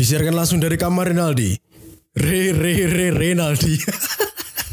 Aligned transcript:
Disiarkan 0.00 0.32
langsung 0.32 0.64
dari 0.64 0.80
kamar 0.80 1.12
Rinaldi. 1.12 1.60
Re 2.16 2.56
Re 2.56 2.88
Re 2.88 3.12
Rinaldi. 3.12 3.76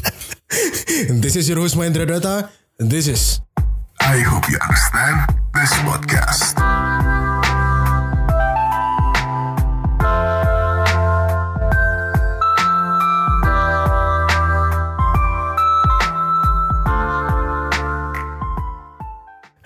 this 1.20 1.36
is 1.36 1.44
your 1.52 1.60
host 1.60 1.76
Mahendra 1.76 2.08
Data. 2.08 2.48
This 2.80 3.12
is 3.12 3.44
I 4.00 4.24
hope 4.24 4.48
you 4.48 4.56
understand 4.56 5.28
this 5.52 5.68
podcast. 5.84 6.56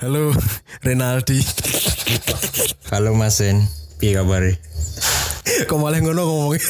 Halo 0.03 0.35
Rinaldi. 0.91 1.39
Halo 2.91 3.15
Mas 3.15 3.39
Sen, 3.39 3.63
piye 4.03 4.19
kabare? 4.19 4.59
Kok 5.43 5.79
malah 5.79 5.99
ngono 5.99 6.23
ngomongnya? 6.23 6.63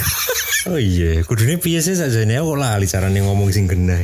Oh 0.71 0.79
iya, 0.79 1.27
kudune 1.27 1.59
piye 1.59 1.83
sih 1.83 1.99
sakjane 1.99 2.39
aku 2.39 2.55
lali 2.55 2.87
carane 2.87 3.19
ngomong 3.19 3.51
sing 3.51 3.67
genah. 3.67 3.99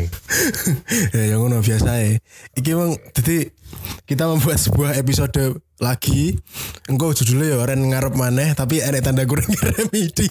ya 1.15 1.23
yang 1.31 1.47
ngono 1.47 1.63
biasa 1.63 2.03
ya. 2.03 2.19
Iki 2.59 2.69
emang 2.75 2.99
jadi 3.15 3.55
kita 4.11 4.27
membuat 4.27 4.59
sebuah 4.59 4.99
episode 4.99 5.63
lagi. 5.79 6.35
Engkau 6.91 7.15
judulnya 7.15 7.55
ya 7.55 7.63
Ren 7.63 7.87
ngarep 7.87 8.19
maneh 8.19 8.59
tapi 8.59 8.83
ada 8.87 8.99
tanda 8.99 9.23
kurang 9.23 9.47
remedi. 9.55 10.27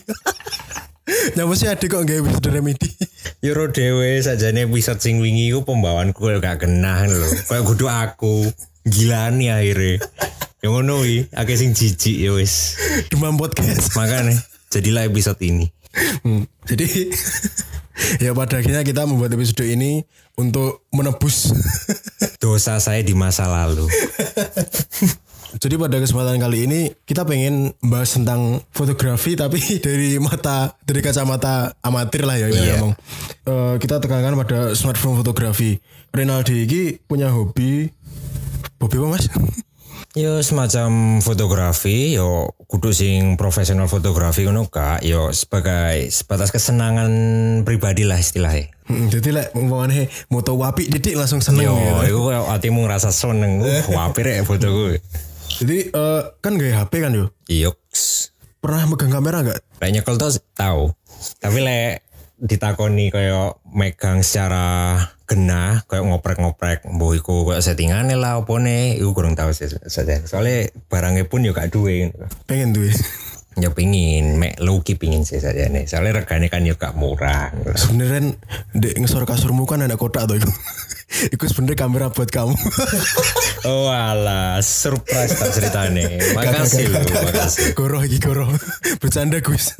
Nyapa 1.39 1.53
sih 1.55 1.71
adik 1.71 1.95
kok 1.95 2.03
nggak 2.03 2.19
episode 2.27 2.51
remedi? 2.51 2.91
Yoro 3.39 3.71
dhewe 3.71 4.19
sakjane 4.19 4.67
episode 4.67 4.99
sing 4.99 5.23
wingi 5.23 5.55
ku 5.55 5.63
pembawaanku 5.63 6.27
gak 6.43 6.67
genah 6.67 7.07
lho. 7.07 7.23
Kayak 7.47 7.63
kudu 7.63 7.85
aku 7.87 8.51
gilani 8.83 9.47
akhirnya. 9.47 10.03
Yang 10.67 10.83
ngono 10.83 10.99
wi, 10.99 11.23
akeh 11.31 11.55
sing 11.55 11.71
jijik 11.71 12.27
ya 12.27 12.35
wis. 12.35 12.75
Demam 13.07 13.39
podcast. 13.39 13.95
Makane 13.95 14.35
jadilah 14.67 15.07
episode 15.07 15.39
ini. 15.39 15.71
Hmm, 16.27 16.43
Jadi 16.67 17.07
ya 18.19 18.35
pada 18.35 18.59
akhirnya 18.59 18.83
kita 18.83 19.07
membuat 19.07 19.31
episode 19.31 19.63
ini 19.63 20.03
untuk 20.35 20.83
menebus. 20.91 21.55
Dosa 22.43 22.83
saya 22.83 22.99
di 22.99 23.15
masa 23.15 23.47
lalu. 23.47 23.87
Jadi 25.55 25.79
pada 25.79 26.03
kesempatan 26.03 26.35
kali 26.35 26.67
ini 26.67 26.91
kita 27.07 27.23
pengen 27.23 27.71
bahas 27.79 28.11
tentang 28.11 28.59
fotografi 28.75 29.39
tapi 29.39 29.63
dari 29.87 30.19
mata 30.19 30.75
dari 30.83 30.99
kacamata 30.99 31.79
amatir 31.79 32.27
lah 32.27 32.35
ya 32.35 32.51
ya 32.51 32.75
ngomong. 32.75 32.91
Eh, 33.47 33.75
kita 33.79 34.03
tekankan 34.03 34.35
pada 34.35 34.75
smartphone 34.75 35.15
fotografi. 35.15 35.79
Rinaldi 36.11 36.67
ini 36.67 36.99
punya 37.07 37.31
hobi 37.31 37.87
hobi 38.83 38.95
apa 38.99 39.07
mas? 39.15 39.31
Yo 40.17 40.41
semacam 40.41 41.21
fotografi, 41.21 42.17
yo 42.17 42.49
kudu 42.65 42.89
sing 42.89 43.37
profesional 43.37 43.85
fotografi 43.85 44.49
ngono 44.49 44.65
kak, 44.65 45.05
yo 45.05 45.29
sebagai 45.29 46.09
sebatas 46.09 46.49
kesenangan 46.49 47.13
pribadi 47.61 48.01
lah 48.01 48.17
istilahnya. 48.17 48.73
Hmm, 48.89 49.13
jadi 49.13 49.29
lah 49.29 49.45
umpamanya 49.53 50.09
moto 50.33 50.57
wapi 50.57 50.89
didik 50.89 51.13
langsung 51.13 51.37
seneng 51.37 51.69
Yo, 51.69 51.77
gitu. 51.77 52.17
iku 52.17 52.19
kayak 52.33 52.49
hatimu 52.49 52.89
ngerasa 52.89 53.13
seneng. 53.13 53.61
Uh, 53.67 53.93
wapir 53.93 54.25
ya 54.25 54.41
foto 54.41 54.65
gue. 54.73 54.97
Jadi 55.61 55.93
eh, 55.93 56.21
kan 56.41 56.57
gaya 56.57 56.81
HP 56.81 56.93
kan 56.97 57.13
yo. 57.13 57.29
Yoks. 57.45 58.33
Pernah 58.57 58.89
megang 58.89 59.13
kamera? 59.13 59.45
Lek 59.45 59.89
nyekel 59.93 60.17
tuh 60.17 60.33
tahu. 60.57 60.97
Tapi 61.37 61.61
lek 61.61 62.01
ditakoni 62.41 63.13
kayak 63.13 63.61
megang 63.69 64.25
secara 64.25 64.97
genah 65.27 65.83
kayak 65.91 66.07
ngoprek-ngoprek 66.07 66.87
mbok 66.87 67.11
iku 67.19 67.35
kayak 67.51 67.59
settingane 67.59 68.15
lah 68.15 68.39
opone 68.39 68.95
iku 68.95 69.11
kurang 69.11 69.35
tahu 69.35 69.51
sih 69.51 69.67
saja. 69.67 70.23
Soalnya 70.23 70.71
barangnya 70.87 71.27
pun 71.27 71.43
yo 71.43 71.51
gak 71.51 71.75
duwe. 71.75 72.15
Pengen 72.47 72.71
tuh. 72.71 72.87
ya. 73.61 73.69
Pingin, 73.75 74.39
mek 74.39 74.55
low-key 74.63 74.95
pingin 74.95 75.27
sih 75.27 75.43
saja 75.43 75.67
nih. 75.67 75.83
Soalnya 75.83 76.23
regane 76.23 76.47
kan 76.47 76.63
yo 76.63 76.79
gak 76.79 76.95
murah. 76.95 77.51
Sebenarnya 77.75 78.39
dek 78.71 78.95
ngesor 79.03 79.27
kasurmu 79.27 79.67
kan 79.67 79.83
ada 79.83 79.99
kotak 79.99 80.31
tuh 80.31 80.39
itu. 80.39 80.49
Itu 81.27 81.43
sebenarnya 81.43 81.75
kamera 81.75 82.07
buat 82.07 82.31
kamu. 82.31 82.55
Oh 83.67 83.91
alah, 83.91 84.63
surprise 84.63 85.33
tak 85.35 85.51
ceritane. 85.51 86.21
Makasih 86.37 86.87
loh, 86.87 87.03
makasih. 87.03 87.75
Goroh 87.75 87.99
lagi 87.99 88.15
goroh. 88.15 88.47
Bercanda 89.01 89.43
Gus. 89.43 89.75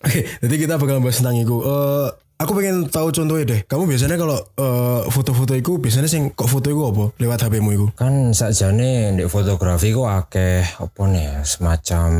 Oke, 0.00 0.26
jadi 0.42 0.54
kita 0.58 0.74
bakal 0.80 0.98
bahas 0.98 1.22
tentang 1.22 1.38
itu. 1.38 1.60
Eh, 1.62 2.08
aku 2.40 2.56
pengen 2.56 2.88
tahu 2.88 3.12
contohnya 3.12 3.44
deh. 3.44 3.60
Kamu 3.68 3.84
biasanya 3.84 4.16
kalau 4.16 4.40
eh, 4.40 5.00
foto-foto 5.12 5.52
itu 5.52 5.76
biasanya 5.76 6.08
sing 6.08 6.32
kok 6.32 6.48
foto 6.48 6.72
itu 6.72 6.80
apa? 6.80 7.04
Lewat 7.20 7.38
HP-mu 7.44 7.70
itu. 7.76 7.86
kan 7.92 8.32
sakjane 8.32 9.12
ndek 9.12 9.28
fotografi 9.28 9.92
kok 9.92 10.08
akeh 10.08 10.64
apa 10.80 11.02
nih 11.12 11.22
ya, 11.28 11.36
semacam 11.44 12.10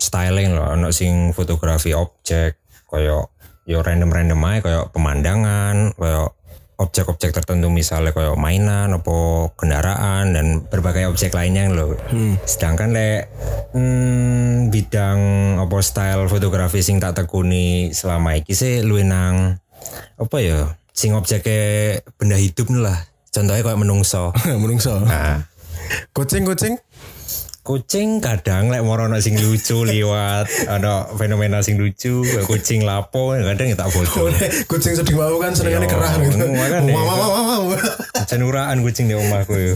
styling 0.00 0.56
loh 0.56 0.66
ono 0.74 0.88
sing 0.90 1.36
fotografi 1.36 1.92
objek 1.92 2.64
koyo 2.88 3.30
yo 3.64 3.80
random-random 3.80 4.40
aja 4.44 4.58
koyo 4.64 4.80
pemandangan 4.92 5.96
koyo 5.96 6.34
objek-objek 6.74 7.30
tertentu 7.30 7.70
misalnya 7.70 8.10
koyo 8.10 8.34
mainan 8.34 8.90
apa 8.90 9.16
kendaraan 9.54 10.34
dan 10.34 10.46
berbagai 10.66 11.06
objek 11.06 11.30
lainnya 11.34 11.70
loh 11.70 11.94
sedangkan 12.44 12.90
le 12.90 13.10
hmm, 13.74 14.74
bidang 14.74 15.20
apa 15.62 15.76
style 15.80 16.26
fotografi 16.26 16.82
sing 16.82 16.98
tak 16.98 17.14
tekuni 17.14 17.94
selama 17.94 18.34
iki 18.38 18.54
sih 18.56 18.82
luwih 18.82 19.06
nang 19.06 19.58
apa 20.18 20.36
ya 20.42 20.74
sing 20.94 21.10
objeknya 21.12 22.00
benda 22.14 22.38
hidup 22.38 22.70
lah. 22.70 22.96
Contohnya 23.34 23.66
kayak 23.66 23.82
menungso. 23.82 24.30
Menungso. 24.62 25.02
nah. 25.02 25.42
Kucing-kucing. 26.14 26.78
kucing 26.78 27.13
kadang 28.20 28.68
lek 28.68 28.84
moro 28.84 29.08
ono 29.08 29.16
sing 29.24 29.40
lucu 29.40 29.88
liwat 29.88 30.68
ono 30.68 31.16
fenomena 31.16 31.64
sing 31.64 31.80
lucu 31.80 32.20
kucing 32.44 32.84
lapo 32.84 33.32
kadang 33.32 33.72
ya 33.72 33.76
tak 33.76 33.88
foto 33.88 34.28
kucing 34.68 34.92
sedih 34.92 35.16
mau 35.16 35.40
kan 35.40 35.56
senengane 35.56 35.88
kerah 35.88 36.12
gitu. 36.20 36.44
wah, 36.44 37.08
wah, 37.08 37.58
wah. 37.72 37.80
cenuraan 38.28 38.84
kucing 38.84 39.08
di 39.08 39.16
omahku 39.16 39.56
yo 39.56 39.74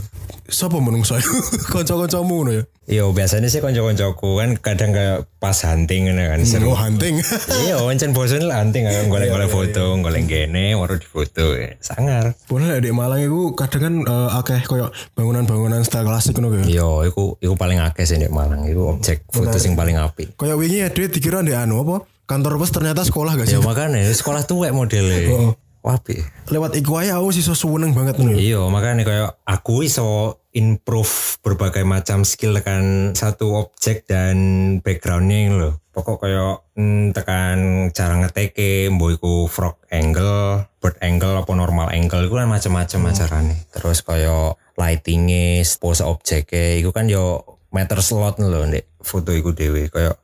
Sopo 0.48 0.80
menungso? 0.80 1.12
Kanca-kancamu 1.72 2.32
ngono 2.40 2.52
ya. 2.56 2.62
Yo 2.88 3.12
biasanya 3.12 3.52
sih 3.52 3.60
konco-koncoku 3.60 4.40
kan 4.40 4.56
kadang 4.64 4.96
kayak 4.96 5.28
pas 5.36 5.60
hunting 5.60 6.08
kan 6.08 6.40
seru. 6.48 6.72
Oh, 6.72 6.78
hunting. 6.78 7.20
Iya, 7.68 7.84
wancen 7.84 8.16
bosan 8.16 8.48
lah 8.48 8.64
hunting 8.64 8.88
kan 8.88 9.12
golek-golek 9.12 9.52
foto, 9.52 9.92
golek 10.00 10.24
gene, 10.24 10.72
baru 10.72 10.96
difoto. 10.96 11.52
Sangar. 11.84 12.32
Boleh 12.48 12.72
lah 12.72 12.80
di 12.80 12.88
Malang 12.88 13.20
itu 13.20 13.52
kadang 13.52 13.82
kan 13.84 13.94
eh, 14.08 14.38
akeh 14.40 14.64
koyo 14.64 14.88
bangunan-bangunan 15.12 15.84
style 15.84 16.08
klasik 16.08 16.40
ngono 16.40 16.64
ya. 16.64 16.80
Yo, 16.80 17.04
iku 17.04 17.36
iku 17.44 17.60
paling 17.60 17.76
akeh 17.76 18.08
sih 18.08 18.16
di 18.16 18.32
Malang. 18.32 18.64
Iku 18.64 18.96
objek 18.96 19.28
foto 19.28 19.60
sing 19.60 19.76
paling 19.76 20.00
apik. 20.00 20.40
Kayak 20.40 20.56
wingi 20.56 20.80
ada 20.80 21.02
dikira 21.12 21.44
di 21.44 21.52
anu 21.52 21.84
apa? 21.84 22.08
Kantor 22.24 22.56
pos 22.56 22.72
ternyata 22.72 23.04
sekolah 23.04 23.36
gak 23.36 23.52
sih? 23.52 23.56
Ya 23.56 23.60
makanya 23.60 24.00
sekolah 24.16 24.48
tuwek 24.48 24.72
modelnya. 24.72 25.28
Oh. 25.36 25.52
Wapi. 25.82 26.18
Lewat 26.50 26.74
iku 26.74 26.98
aja 26.98 27.22
aku 27.22 27.30
sih 27.30 27.44
so 27.44 27.54
seneng 27.54 27.94
banget 27.94 28.18
nih. 28.18 28.54
Iya, 28.54 28.66
makanya 28.66 29.06
kayak 29.06 29.30
aku 29.46 29.86
iso 29.86 30.42
improve 30.50 31.38
berbagai 31.40 31.86
macam 31.86 32.26
skill 32.26 32.58
tekan 32.58 33.14
satu 33.14 33.54
objek 33.68 34.04
dan 34.10 34.36
backgroundnya 34.82 35.54
loh. 35.54 35.74
Pokok 35.94 36.26
kayak 36.26 36.66
hmm, 36.74 37.14
tekan 37.14 37.58
cara 37.94 38.18
ngeteke, 38.22 38.90
mbok 38.90 39.10
iku 39.18 39.34
frog 39.46 39.78
angle, 39.90 40.66
bird 40.82 40.98
angle 40.98 41.38
apa 41.38 41.52
normal 41.54 41.90
angle 41.94 42.26
itu 42.26 42.34
kan 42.34 42.50
macam-macam 42.50 43.14
acaranya. 43.14 43.56
Terus 43.70 44.02
kayak 44.02 44.58
lightingnya, 44.74 45.62
pose 45.78 46.02
objeknya, 46.02 46.82
itu 46.82 46.90
kan 46.90 47.06
yo 47.06 47.58
meter 47.68 48.00
slot 48.00 48.40
loh 48.40 48.64
ndek 48.64 48.88
foto 49.04 49.36
iku 49.36 49.52
dewe 49.52 49.92
kayak 49.92 50.16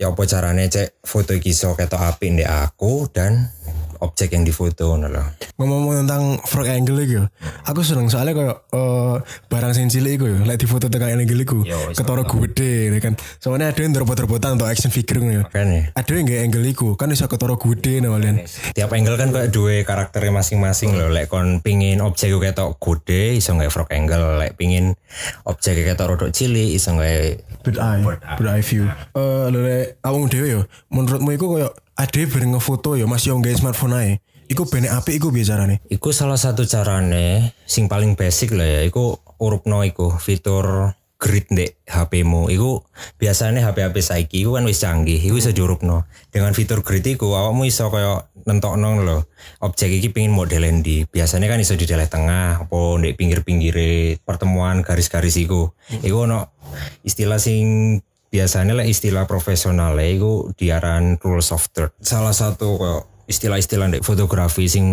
ya 0.00 0.08
apa 0.08 0.22
caranya 0.24 0.64
cek 0.64 1.04
foto 1.04 1.36
iki 1.36 1.52
iso 1.52 1.76
ketok 1.76 2.00
apik 2.00 2.32
ndek 2.32 2.48
aku 2.48 3.04
dan 3.12 3.52
objek 4.00 4.32
yang 4.32 4.44
difoto 4.44 4.96
ngono 4.96 5.08
loh. 5.08 5.26
Ngomong 5.60 6.04
tentang 6.04 6.40
frog 6.44 6.68
angle 6.68 7.04
itu. 7.04 7.22
Aku 7.68 7.84
seneng 7.84 8.08
soalnya 8.08 8.32
kayak 8.36 8.56
eh, 8.72 9.16
barang 9.52 9.72
sing 9.76 9.92
cilik 9.92 10.20
iku 10.20 10.24
ya. 10.28 10.38
Lek 10.48 10.58
di 10.60 10.66
foto 10.66 10.88
tekan 10.88 11.20
angle 11.20 11.42
iku. 11.44 11.62
Yo, 11.64 11.92
iso 11.92 12.00
Ketara 12.00 12.24
gede 12.24 12.92
ya 12.92 13.00
kan. 13.00 13.14
Soalnya 13.38 13.72
ada 13.72 13.80
yang 13.80 13.92
robot-robotan 13.92 14.56
atau 14.56 14.66
action 14.66 14.88
figure 14.88 15.20
ngono 15.20 15.32
ya. 15.32 15.42
Makanya. 15.46 15.80
Ada 15.94 16.10
yang 16.16 16.24
gak 16.26 16.42
angle 16.48 16.66
iku 16.72 16.88
kan 16.96 17.08
bisa 17.12 17.28
ketara 17.28 17.54
gede 17.60 18.00
nah 18.00 18.16
kalian. 18.16 18.36
tiap 18.72 18.90
angle 18.96 19.16
kan 19.20 19.28
kayak 19.30 19.50
dua 19.52 19.84
karakternya 19.84 20.32
masing-masing 20.32 20.96
loh. 20.96 21.12
Lek 21.12 21.28
kon 21.28 21.60
pingin 21.60 22.00
objek 22.00 22.32
ketok 22.40 22.80
gede, 22.80 23.36
iso 23.36 23.52
nggak 23.52 23.70
frog 23.70 23.92
angle. 23.92 24.40
Lek 24.40 24.56
pingin 24.56 24.96
objek 25.44 25.76
ketok 25.84 26.16
rodok 26.16 26.30
cilik, 26.32 26.72
iso 26.72 26.96
nggak 26.96 27.44
Bird 27.60 27.76
eye, 27.76 28.00
bird 28.40 28.48
eye 28.48 28.64
view. 28.64 28.88
Eh, 28.88 29.46
lho 29.52 29.60
lek 29.60 30.00
awakmu 30.00 30.32
dhewe 30.32 30.48
ya, 30.48 30.60
menurutmu 30.88 31.30
iku 31.36 31.46
koyo 31.52 31.68
ade 32.00 32.24
bareng 32.24 32.56
ngefoto 32.56 32.96
ya 32.96 33.04
Mas 33.04 33.28
yo 33.28 33.36
nggawe 33.36 33.56
smartphone 33.60 33.94
ae. 34.00 34.12
Iku 34.48 34.64
benek 34.66 34.96
apik 34.96 35.20
iku 35.20 35.28
biasane. 35.28 35.84
Iku 35.92 36.16
salah 36.16 36.40
satu 36.40 36.64
carane 36.64 37.52
sing 37.68 37.92
paling 37.92 38.16
basic 38.16 38.56
lah 38.56 38.64
ya. 38.64 38.80
Iku 38.88 39.20
urupno 39.36 39.84
iku 39.84 40.16
fitur 40.16 40.96
grid 41.20 41.52
ndek 41.52 41.84
HP-mu. 41.84 42.48
Iku 42.48 42.80
biasanya 43.20 43.68
HP-HP 43.68 43.96
saiki 44.00 44.36
iku 44.42 44.56
kan 44.56 44.64
wis 44.64 44.80
canggih, 44.80 45.20
iku 45.20 45.36
bisa 45.36 45.52
diurupno. 45.52 46.08
Dengan 46.32 46.56
fitur 46.56 46.80
grid 46.80 47.04
iku 47.04 47.36
awakmu 47.36 47.68
iso 47.68 47.92
kaya 47.92 48.26
nentokno 48.48 49.04
lho. 49.04 49.28
Objek 49.60 49.92
iki 49.92 50.08
pengin 50.10 50.32
model 50.32 50.64
endi. 50.66 51.04
Biasanya 51.04 51.52
kan 51.52 51.60
iso 51.60 51.76
di 51.76 51.84
daerah 51.84 52.08
tengah 52.08 52.64
apa 52.64 52.80
ndek 52.96 53.20
pinggir-pinggire 53.20 54.18
pertemuan 54.24 54.80
garis-garis 54.80 55.36
iku. 55.36 55.76
Iku 56.00 56.24
ono 56.24 56.56
istilah 57.04 57.38
sing 57.38 58.00
biasanya 58.30 58.78
lah 58.78 58.86
istilah 58.86 59.26
profesional 59.26 59.98
itu 59.98 60.54
diaran 60.54 61.18
rules 61.20 61.50
of 61.50 61.66
third. 61.74 61.90
Salah 62.00 62.32
satu 62.32 62.78
kayak 62.78 63.02
istilah-istilah 63.30 63.86
di 63.94 63.98
fotografi 64.02 64.66
sing 64.66 64.86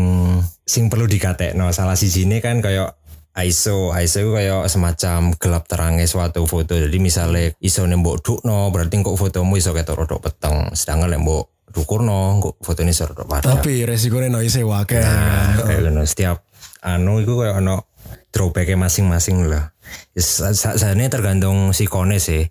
sing 0.66 0.90
perlu 0.90 1.10
dikatekno. 1.10 1.70
Salah 1.74 1.98
sijine 1.98 2.42
kan 2.42 2.62
kayak 2.62 2.98
ISO, 3.38 3.94
ISO 3.94 4.18
itu 4.26 4.32
kayak 4.34 4.66
semacam 4.66 5.30
gelap 5.38 5.70
terangnya 5.70 6.10
suatu 6.10 6.50
foto. 6.50 6.74
Jadi 6.74 6.98
misalnya 6.98 7.54
ISO 7.62 7.86
nembok 7.86 8.26
dukno, 8.26 8.74
berarti 8.74 8.98
kok 9.06 9.14
fotomu 9.14 9.62
iso 9.62 9.78
ketok 9.78 10.06
rodok 10.06 10.20
peteng. 10.26 10.74
Sedangkan 10.74 11.14
nembok 11.14 11.70
dukurno, 11.70 12.42
kok 12.42 12.58
fotonya 12.66 12.94
iso 12.94 13.06
rodok 13.06 13.30
padang. 13.30 13.62
Tapi 13.62 13.86
resikonya 13.86 14.34
noise 14.34 14.66
wakil. 14.66 15.06
Nah, 15.06 15.54
kayak 15.70 15.86
gitu. 15.86 16.02
Setiap 16.10 16.38
anu 16.82 17.22
itu 17.22 17.38
kayak 17.38 17.62
ono 17.62 17.87
drawbacknya 18.32 18.78
masing-masing 18.78 19.48
lah. 19.50 19.72
Saat 20.18 20.84
tergantung 21.10 21.72
si 21.74 21.88
kone 21.90 22.20
sih. 22.22 22.48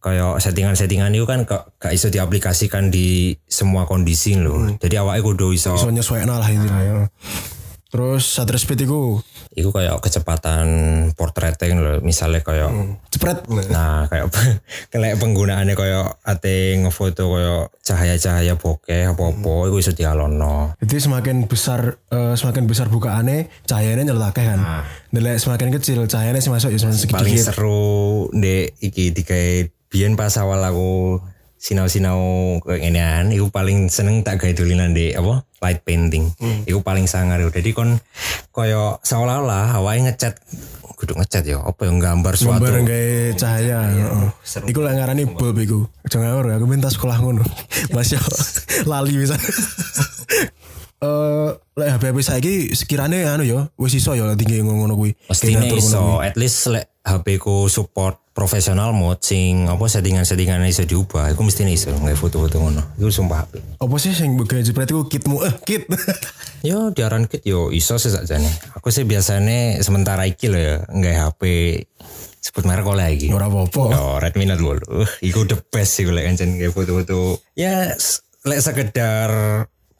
Kayak 0.00 0.40
settingan-settingan 0.40 1.12
itu 1.12 1.28
kan 1.28 1.44
gak, 1.44 1.76
gak 1.76 1.92
iso 1.92 2.08
diaplikasikan 2.08 2.88
di 2.88 3.36
semua 3.44 3.84
kondisi 3.84 4.32
loh. 4.32 4.72
Jadi 4.80 4.96
awalnya 4.96 5.20
kudu 5.20 5.52
iso. 5.52 5.76
Iso 5.76 5.92
nyesuaikan 5.92 6.40
lah 6.40 6.48
ini 6.48 6.64
lah 6.64 6.80
ya. 6.80 6.96
Terus 7.90 8.22
shutter 8.22 8.54
speed 8.54 8.86
itu 8.86 9.18
Iku 9.50 9.74
kayak 9.74 9.98
kecepatan 9.98 10.66
portraiting 11.18 11.82
loh. 11.82 11.98
Misalnya 12.00 12.38
kayak 12.46 12.70
cepret. 13.10 13.42
Nah, 13.74 14.06
kayak 14.06 14.30
kayak 14.94 15.18
penggunaannya 15.18 15.74
kayak 15.74 16.22
ate 16.22 16.78
ngefoto 16.78 17.34
kayak 17.34 17.74
cahaya-cahaya 17.82 18.54
bokeh 18.54 19.10
apa-apa 19.10 19.54
iku 19.66 19.76
iso 19.82 19.90
dialono. 19.90 20.78
Jadi 20.78 20.96
semakin 21.02 21.50
besar 21.50 21.98
eh, 22.14 22.34
semakin 22.38 22.70
besar 22.70 22.86
bukaannya 22.86 23.50
cahayanya 23.66 24.14
nyelakeh 24.14 24.44
kan. 24.46 24.60
Nah. 24.62 24.84
semakin 25.36 25.74
kecil 25.74 26.06
cahayanya 26.06 26.38
sih 26.38 26.54
masuk 26.54 26.70
ya 26.70 26.78
semakin 26.78 27.10
Paling 27.10 27.34
sedikit. 27.34 27.50
seru 27.50 28.30
ndek 28.30 28.78
iki 28.78 29.10
dikai 29.10 29.74
biyen 29.90 30.14
pas 30.14 30.30
awal 30.38 30.62
aku 30.62 31.18
sinau-sinau 31.60 32.56
kayak 32.64 32.80
ginian, 32.80 33.24
iku 33.36 33.52
paling 33.52 33.92
seneng 33.92 34.24
tak 34.24 34.40
gawe 34.40 34.52
dolinan 34.56 34.96
di 34.96 35.12
apa 35.12 35.44
light 35.60 35.84
painting. 35.84 36.32
Iku 36.64 36.80
paling 36.80 37.04
sangar. 37.04 37.36
Jadi 37.52 37.76
kon 37.76 38.00
koyo 38.48 38.96
seolah-olah 39.04 39.76
awake 39.76 40.08
ngecat 40.08 40.40
kudu 40.96 41.16
ngecat 41.16 41.44
yo 41.48 41.64
apa 41.64 41.88
yang 41.88 41.96
gambar 41.96 42.36
suatu 42.36 42.60
Bareng 42.60 42.84
kayak 42.84 43.36
cahaya. 43.40 43.88
heeh. 43.88 44.28
Iku 44.68 44.80
lah 44.80 44.96
ngarani 44.96 45.28
bulb 45.28 45.56
iku. 45.60 45.84
Jangan 46.08 46.32
ngawur 46.32 46.44
aku 46.56 46.66
minta 46.68 46.88
sekolah 46.88 47.20
ngono. 47.20 47.44
Masya 47.94 48.20
lali 48.90 49.20
bisa. 49.20 49.36
Eh, 51.00 51.50
lek 51.80 51.88
HP 51.96 52.02
HP 52.12 52.18
saiki 52.20 52.54
sekiranya 52.76 53.32
anu 53.32 53.48
ya, 53.48 53.72
wis 53.80 53.96
iso 53.96 54.12
ya 54.12 54.36
tinggi 54.36 54.60
ngono 54.60 54.92
kuwi. 54.92 55.16
Ngono 55.32 55.76
iso, 55.80 56.20
at 56.20 56.36
least 56.36 56.68
lek 56.68 56.92
HP 57.00 57.40
ku 57.40 57.72
support 57.72 58.20
profesional 58.36 58.92
mode 58.92 59.24
sing 59.24 59.64
apa 59.64 59.88
settingan-settingan 59.88 60.60
iso 60.68 60.84
diubah. 60.84 61.32
Iku 61.32 61.40
mestinya 61.40 61.72
iso 61.72 61.88
nggak 61.88 62.20
foto-foto 62.20 62.60
ngono. 62.60 62.84
Iku 63.00 63.08
sumpah 63.08 63.48
HP. 63.48 63.80
Apa 63.80 63.96
sih 63.96 64.12
sing 64.12 64.36
gawe 64.36 64.60
jepret 64.60 64.92
iku 64.92 65.08
kitmu 65.08 65.40
eh 65.40 65.56
kit. 65.64 65.88
Yo 66.68 66.92
diaran 66.92 67.24
kit 67.32 67.48
yo 67.48 67.72
iso 67.72 67.96
sih 67.96 68.12
nih. 68.12 68.54
Aku 68.76 68.92
sih 68.92 69.08
biasanya 69.08 69.80
sementara 69.80 70.28
iki 70.28 70.52
loh 70.52 70.60
ya 70.60 70.84
nggak 70.84 71.16
HP 71.16 71.40
sebut 72.44 72.68
merek 72.68 72.84
oleh 72.84 73.08
lagi. 73.08 73.32
Ora 73.32 73.48
apa-apa. 73.48 73.82
Yo 73.88 74.04
Redmi 74.20 74.44
Note 74.44 74.84
8. 74.84 74.84
Uh, 74.84 75.08
iku 75.24 75.48
the 75.48 75.56
best 75.72 75.96
sih 75.96 76.04
lek 76.04 76.28
kancen 76.28 76.60
kayak 76.60 76.76
foto-foto. 76.76 77.40
Ya 77.56 77.88
lek 78.44 78.60
sekedar 78.60 79.32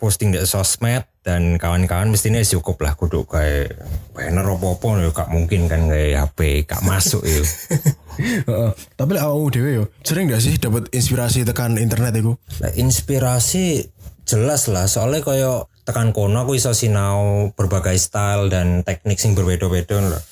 posting 0.00 0.32
di 0.32 0.40
sosmed 0.48 1.04
dan 1.20 1.60
kawan-kawan 1.60 2.08
mestinya 2.08 2.40
cukup 2.40 2.80
lah 2.80 2.96
kudu 2.96 3.28
kayak 3.28 3.76
banner 4.16 4.56
apa-apa 4.56 5.04
yo 5.04 5.12
gak 5.12 5.28
mungkin 5.28 5.68
kan 5.68 5.84
kayak 5.92 6.32
HP 6.32 6.64
gak 6.64 6.80
masuk 6.80 7.20
yo. 7.20 7.44
Heeh. 8.48 8.72
Tapi 8.96 9.10
lek 9.12 9.24
awakmu 9.28 9.52
dhewe 9.52 9.70
yo 9.76 9.84
sering 10.00 10.32
gak 10.32 10.40
sih 10.40 10.56
dapat 10.56 10.88
inspirasi 10.88 11.44
tekan 11.44 11.76
internet 11.76 12.16
iku? 12.16 12.40
Lah 12.64 12.72
inspirasi 12.72 13.92
jelas 14.24 14.72
lah 14.72 14.88
soalnya 14.88 15.20
koyo 15.20 15.68
tekan 15.84 16.16
kono 16.16 16.46
aku 16.46 16.56
iso 16.56 16.72
sinau 16.72 17.50
berbagai 17.52 17.98
style 18.00 18.48
dan 18.48 18.80
teknik 18.86 19.20
sing 19.20 19.36
berbeda-beda 19.36 20.00
lah. 20.00 20.22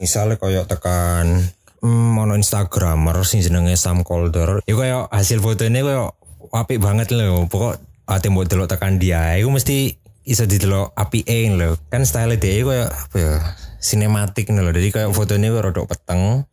Misalnya 0.00 0.40
koyo 0.40 0.64
tekan 0.64 1.44
hmm, 1.84 2.16
ono 2.16 2.32
Instagramer 2.32 3.20
sing 3.28 3.44
jenenge 3.44 3.76
Sam 3.76 4.06
Calder. 4.06 4.64
Ya 4.64 4.72
koyo 4.72 4.98
hasil 5.12 5.44
fotonya 5.44 5.84
koyo 5.84 6.04
apik 6.54 6.80
banget 6.80 7.12
loh. 7.12 7.44
Pokok 7.44 7.89
ate 8.16 8.30
mbok 8.30 8.46
delok 8.50 8.68
tekan 8.70 8.98
dia 8.98 9.38
iku 9.38 9.50
mesti 9.54 9.94
iso 10.26 10.44
didelok 10.46 10.94
apike 10.94 11.50
lho. 11.50 11.78
Kan 11.88 12.06
style 12.06 12.36
dia 12.36 12.62
koyo 12.62 12.86
apa 12.86 13.16
ya? 13.16 13.34
Sinematik 13.80 14.50
lho. 14.52 14.70
Jadi 14.70 14.88
koyo 14.92 15.10
fotonya 15.14 15.50
koyo 15.50 15.62
rodok 15.70 15.90
peteng 15.90 16.44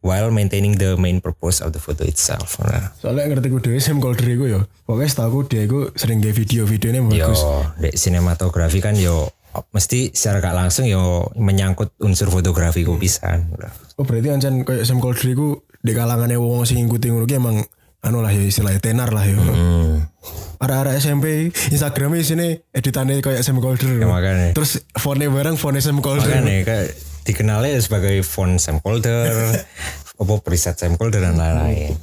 while 0.00 0.30
maintaining 0.30 0.78
the 0.78 0.94
main 0.94 1.18
purpose 1.18 1.58
of 1.60 1.74
the 1.74 1.80
photo 1.82 2.06
itself. 2.06 2.58
Nah. 2.62 2.94
Soalnya 3.02 3.34
ngerti 3.34 3.50
ku 3.50 3.58
dhewe 3.58 3.78
Sam 3.82 3.98
Calder 3.98 4.26
iku 4.26 4.44
yo. 4.46 4.60
Pokoknya 4.86 5.10
setahu 5.10 5.44
dia 5.50 5.66
iku 5.66 5.90
sering 5.98 6.22
gawe 6.22 6.32
video-videonya 6.32 7.02
Yo, 7.02 7.10
bagus. 7.10 7.40
dek 7.82 7.94
sinematografi 7.98 8.78
kan 8.78 8.94
yo 8.94 9.28
mesti 9.74 10.14
secara 10.14 10.38
gak 10.38 10.54
langsung 10.54 10.86
yo 10.86 11.34
menyangkut 11.34 11.98
unsur 11.98 12.30
fotografi 12.30 12.86
ku 12.86 12.94
pisan. 12.94 13.50
Oh 13.98 14.06
berarti 14.06 14.30
ancen 14.30 14.62
kayak 14.62 14.86
Sam 14.86 15.02
Calder 15.02 15.28
iku 15.28 15.48
di 15.82 15.92
kalangannya 15.94 16.38
wong 16.38 16.66
sing 16.66 16.78
ngikuti 16.82 17.10
ngono 17.10 17.26
emang 17.26 17.56
anu 18.04 18.22
lah 18.22 18.30
ya 18.30 18.42
istilahnya 18.46 18.78
tenar 18.78 19.10
lah 19.10 19.24
ya. 19.26 19.36
Hmm. 19.36 20.06
Arah-arah 20.58 20.98
SMP 20.98 21.54
Instagramnya 21.70 22.22
sini 22.22 22.48
editannya 22.74 23.22
kayak 23.22 23.46
Sam 23.46 23.62
Calder. 23.62 24.02
makanya. 24.06 24.54
Terus 24.54 24.82
fontnya 24.98 25.30
bareng 25.30 25.54
fontnya 25.54 25.82
Sam 25.82 26.02
Calder. 26.02 26.26
Makanya 26.26 26.66
kayak 26.66 26.86
dikenalnya 27.26 27.78
sebagai 27.78 28.22
font 28.26 28.58
Sam 28.58 28.82
Calder, 28.82 29.30
apa 30.22 30.34
preset 30.42 30.78
Sam 30.78 30.98
Calder 30.98 31.22
dan 31.22 31.38
lain-lain. 31.38 31.94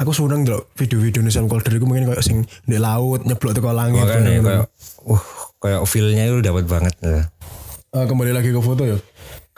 Aku 0.00 0.16
seneng 0.16 0.48
dulu 0.48 0.64
video-video 0.74 1.20
Sam 1.28 1.46
Calder 1.46 1.76
iku 1.76 1.84
mungkin 1.84 2.08
kayak 2.08 2.24
sing 2.24 2.48
di 2.64 2.80
laut 2.80 3.28
nyeblok 3.28 3.52
teko 3.52 3.70
langit. 3.76 4.00
Makanya 4.00 4.42
kayak 4.42 4.66
uh 5.06 5.24
kayak 5.60 5.80
feelnya 5.84 6.24
itu 6.24 6.40
dapat 6.40 6.64
banget. 6.64 6.94
Eh, 7.04 8.04
kembali 8.06 8.32
lagi 8.32 8.54
ke 8.54 8.60
foto 8.62 8.86
ya. 8.86 8.96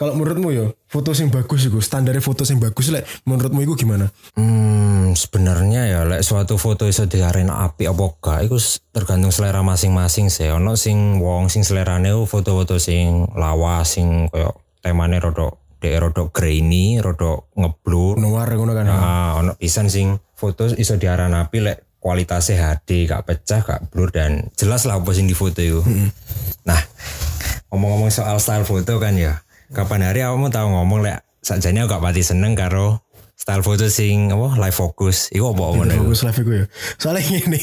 Kalau 0.03 0.19
menurutmu 0.19 0.51
ya, 0.51 0.67
foto 0.83 1.15
sing 1.15 1.31
bagus 1.31 1.63
itu 1.63 1.79
standar 1.79 2.11
foto 2.19 2.43
sing 2.43 2.59
bagus 2.59 2.91
lek 2.91 3.07
menurutmu 3.23 3.63
itu 3.63 3.79
gimana? 3.79 4.11
Hmm, 4.35 5.15
sebenarnya 5.15 5.87
ya 5.87 5.99
lek 6.03 6.27
suatu 6.27 6.59
foto 6.59 6.83
iso 6.83 7.07
diaren 7.07 7.47
api 7.47 7.87
apa 7.87 8.11
gak 8.19 8.39
iku 8.43 8.59
s- 8.59 8.83
tergantung 8.91 9.31
selera 9.31 9.63
masing-masing 9.63 10.27
sih. 10.27 10.51
Ono 10.51 10.75
sing 10.75 11.23
wong 11.23 11.47
sing 11.47 11.63
selerane 11.63 12.11
ku 12.11 12.27
foto-foto 12.27 12.83
sing 12.83 13.31
lawas 13.31 13.95
sing 13.95 14.27
koyo 14.27 14.51
temane 14.83 15.23
rodok 15.23 15.79
dek 15.79 15.95
rodok 15.97 16.35
grainy, 16.35 16.99
rodok 16.99 17.47
ngeblur. 17.55 18.19
Noir 18.19 18.51
ngono 18.51 18.75
kan. 18.75 18.85
Ah, 18.85 19.31
ono 19.39 19.55
pisan 19.55 19.87
sing 19.87 20.19
foto 20.35 20.67
iso 20.67 20.99
diaran 20.99 21.31
api 21.31 21.63
lek 21.63 21.77
kualitasnya 22.03 22.59
HD, 22.75 23.07
gak 23.07 23.23
pecah, 23.23 23.63
gak 23.63 23.87
blur 23.87 24.11
dan 24.11 24.51
jelas 24.53 24.83
lah 24.83 24.99
apa 24.99 25.15
sing 25.15 25.23
di 25.23 25.33
foto 25.33 25.63
itu. 25.63 25.79
Nah, 26.67 26.81
ngomong-ngomong 27.71 28.11
soal 28.11 28.35
style 28.35 28.67
foto 28.67 28.99
kan 28.99 29.15
ya. 29.15 29.39
Kapan 29.73 30.05
hari 30.05 30.21
kamu 30.21 30.53
tahu 30.53 30.69
ngomong 30.69 31.01
lek 31.01 31.25
sakjane 31.41 31.89
gak 31.89 31.97
pati 31.97 32.21
seneng 32.21 32.53
karo 32.53 33.01
style 33.33 33.65
foto 33.65 33.89
sing 33.89 34.29
apa 34.29 34.53
live 34.61 34.77
focus. 34.77 35.33
Iku 35.33 35.49
apa 35.49 35.63
ngono? 35.65 35.93
Fokus 35.97 36.21
live 36.29 36.39
iku 36.45 36.51
ya. 36.53 36.65
Soalnya 37.01 37.21
gini, 37.25 37.61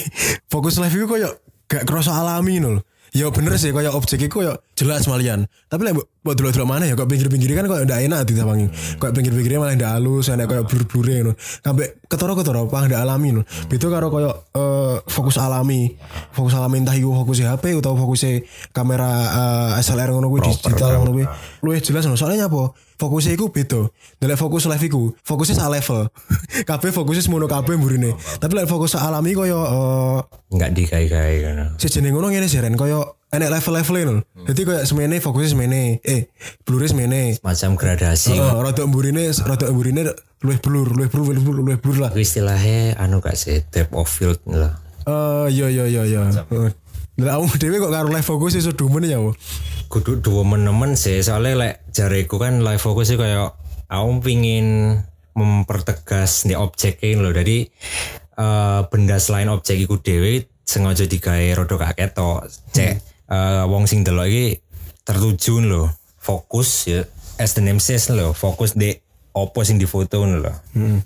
fokus 0.50 0.82
live 0.82 0.90
iku 0.90 1.06
koyo 1.06 1.30
gak 1.70 1.86
kerasa 1.86 2.18
alami 2.18 2.58
ngono 2.58 2.82
lho. 2.82 2.82
Ya 3.14 3.30
bener 3.30 3.54
sih 3.62 3.70
koyo 3.70 3.94
objek 3.94 4.26
iku 4.26 4.42
koyo 4.42 4.58
jelas 4.74 5.06
malian. 5.06 5.46
Tapi 5.70 5.86
lek 5.86 6.02
buat 6.20 6.36
dulu-dulu 6.36 6.68
mana 6.68 6.84
ya 6.84 6.92
kok 6.92 7.08
pinggir-pinggir 7.08 7.56
kan 7.56 7.64
koyo 7.64 7.88
ndak 7.88 8.04
enak 8.04 8.28
ditawangi. 8.28 8.68
Koyo 9.00 9.12
pinggir-pinggirnya 9.16 9.58
malah 9.60 9.74
ndak 9.76 9.90
halus, 9.96 10.28
enak 10.28 10.46
koyo 10.52 10.62
blur-blure 10.68 11.14
ngono. 11.24 11.32
Sampai 11.38 11.96
ketara-ketara 12.04 12.60
pang 12.68 12.84
ndak 12.92 13.00
alami 13.00 13.28
ngono. 13.32 13.42
Beda 13.72 13.86
karo 13.88 14.06
koyo 14.12 14.30
eh, 14.52 14.96
fokus 15.08 15.40
alami. 15.40 15.96
Fokus 16.36 16.52
alami 16.52 16.84
entah 16.84 16.92
iku 16.92 17.16
fokus 17.16 17.40
HP 17.40 17.72
utawa 17.80 17.96
fokus 17.96 18.28
kamera 18.76 19.10
eh, 19.76 19.80
SLR 19.80 20.12
ngono 20.12 20.28
kuwi 20.28 20.40
digital 20.44 21.00
ngono 21.00 21.10
kuwi. 21.16 21.26
Luwih 21.64 21.80
jelas 21.80 22.04
ngono. 22.04 22.20
Soalnya 22.20 22.52
apa? 22.52 22.76
fokusnya 23.00 23.32
iku 23.32 23.48
beda. 23.48 23.88
Nek 24.20 24.36
fokus 24.36 24.68
live 24.68 24.84
iku, 24.84 25.16
fokusnya 25.24 25.56
sak 25.56 25.72
level. 25.72 26.12
kabeh 26.68 26.92
fokusnya 26.92 27.24
semono 27.24 27.48
kabeh 27.48 27.80
mburine. 27.80 28.12
Tapi 28.36 28.52
lek 28.52 28.68
fokus 28.68 28.92
alami 29.00 29.32
koyo 29.32 29.56
eh 29.64 30.20
Enggak 30.52 30.76
dikai-kai 30.76 31.40
ngono. 31.48 31.80
sejeneng 31.80 32.12
ngono 32.12 32.28
ngene 32.28 32.44
sih 32.50 32.60
Ren 32.60 32.76
koyo 32.76 33.19
enek 33.30 33.48
level-level 33.50 33.94
ngono. 33.96 34.22
Dadi 34.46 34.60
koyo 34.66 34.82
semene 34.82 35.22
fokusnya 35.22 35.50
semene, 35.54 35.80
eh 36.02 36.30
blure 36.66 36.86
semene. 36.90 37.38
Macam 37.42 37.78
gradasi. 37.78 38.34
Heeh, 38.34 38.52
rada 38.58 38.82
mburine 38.86 39.30
rada 39.30 39.66
mburine 39.70 40.10
luwih 40.42 40.58
blur, 40.58 40.88
luwih 40.90 41.10
blur, 41.10 41.26
luwih 41.30 41.42
blur, 41.42 41.56
luwih 41.62 41.78
blur 41.78 41.96
lah. 42.02 42.10
Istilahnya 42.12 42.98
anu 42.98 43.22
gak 43.22 43.38
sih 43.38 43.62
depth 43.70 43.94
of 43.94 44.10
field 44.10 44.42
lah. 44.46 44.78
Eh 45.06 45.46
iya 45.54 45.66
iya 45.70 45.84
iya 45.86 46.02
iya. 46.06 46.20
Heeh. 46.28 46.72
Lah 47.20 47.36
kamu 47.36 47.56
dhewe 47.60 47.76
kok 47.78 47.92
karo 47.92 48.08
live 48.08 48.26
fokus 48.26 48.56
iso 48.56 48.72
dumen 48.72 49.04
ya. 49.06 49.20
Wo? 49.20 49.36
kudu 49.90 50.22
dua 50.22 50.46
menemen 50.46 50.94
sih 50.94 51.18
soalnya 51.18 51.58
lek 51.58 51.74
jareku 51.90 52.38
kan 52.38 52.62
live 52.62 52.78
focus 52.78 53.10
sih 53.10 53.18
kayak 53.18 53.58
aku 53.90 54.22
pingin 54.22 55.02
mempertegas 55.34 56.46
di 56.46 56.54
objeknya 56.54 57.18
loh 57.18 57.34
jadi 57.34 57.66
eh, 58.38 58.80
benda 58.86 59.18
selain 59.18 59.50
objek 59.50 59.82
iku 59.82 59.98
dewe 59.98 60.46
sengaja 60.62 61.10
digawe 61.10 61.58
rodo 61.58 61.74
gak 61.74 61.98
ketok 61.98 62.46
cek 62.70 63.02
eh, 63.30 63.64
wong 63.70 63.86
sing 63.86 64.02
delok 64.02 64.26
iki 64.26 64.58
tertuju 65.06 65.62
loh 65.62 65.86
fokus 66.20 66.90
ya 66.90 67.00
as 67.40 67.56
the 67.56 67.62
name 67.64 67.80
says 67.80 68.10
loh 68.12 68.36
fokus 68.36 68.76
di 68.76 68.92
opo 69.30 69.62
sing 69.62 69.78
difoto 69.78 70.20
ngono 70.20 70.42
lho. 70.42 70.52
Hmm. 70.74 70.98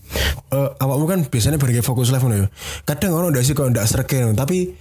Eh, 0.53 0.71
awakmu 0.81 1.05
kan 1.05 1.21
biasanya 1.29 1.61
bareng 1.61 1.85
fokus 1.85 2.09
live 2.09 2.25
ngono 2.25 2.37
ya. 2.41 2.47
Kadang 2.89 3.13
ono 3.13 3.29
ndak 3.29 3.45
sih 3.45 3.53
kok 3.53 3.69
ndak 3.69 3.85
ngono, 3.85 4.33
tapi 4.33 4.73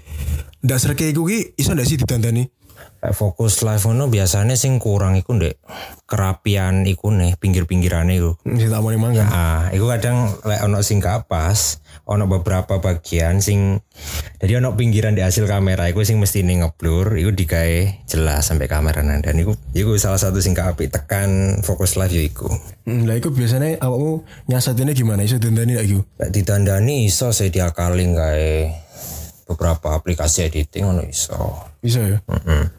ndak 0.63 0.79
serke 0.79 1.11
iku 1.11 1.27
ki 1.27 1.59
iso 1.59 1.75
ndak 1.75 1.87
sih 1.87 1.99
ditandani? 1.99 2.47
Fokus 3.11 3.59
live 3.67 3.83
ngono 3.83 4.07
biasanya 4.07 4.55
sing 4.55 4.79
kurang 4.79 5.19
iku 5.19 5.35
ndek 5.35 5.59
kerapian 6.07 6.87
iku 6.87 7.11
nih 7.11 7.35
pinggir-pinggirane 7.35 8.15
iku. 8.15 8.39
Sing 8.47 8.71
tak 8.71 8.79
mau 8.79 8.95
mangga. 8.95 9.27
Ah, 9.27 9.67
iku 9.75 9.91
kadang 9.91 10.31
lek 10.47 10.63
ono 10.63 10.79
sing 10.79 11.03
gak 11.03 11.27
pas, 11.27 11.83
ono 12.07 12.29
beberapa 12.31 12.79
bagian 12.79 13.43
sing 13.43 13.83
jadi 14.39 14.63
ono 14.63 14.79
pinggiran 14.79 15.17
di 15.17 15.25
hasil 15.25 15.49
kamera 15.49 15.91
iku 15.91 16.05
sing 16.07 16.21
mesti 16.21 16.47
nih 16.47 16.63
ngeblur, 16.63 17.19
iku 17.19 17.35
digawe 17.35 18.07
jelas 18.07 18.47
sampai 18.47 18.71
kamera 18.71 19.03
nang 19.03 19.19
dan 19.19 19.35
iku 19.35 19.57
iku 19.75 19.99
salah 19.99 20.21
satu 20.21 20.39
sing 20.39 20.55
gak 20.55 20.77
apik 20.77 20.93
tekan 20.93 21.59
fokus 21.65 21.99
live 21.99 22.13
ya 22.13 22.23
iku. 22.23 22.47
Hmm, 22.87 23.03
lah 23.03 23.19
iku 23.19 23.33
biasanya 23.33 23.83
awakmu 23.83 24.23
nyasatinnya 24.47 24.95
gimana? 24.95 25.27
Iso 25.27 25.41
ditandani 25.41 25.75
ndak 25.75 25.85
iku? 25.91 25.99
Lek 26.23 26.31
ditandani 26.31 27.09
iso 27.09 27.35
saya 27.35 27.51
diakalin 27.51 28.15
gawe 28.15 28.53
beberapa 29.45 29.95
aplikasi 29.95 30.47
editing 30.47 30.83
ono 30.87 31.03
iso. 31.03 31.71
Bisa 31.79 31.99
ya. 32.03 32.17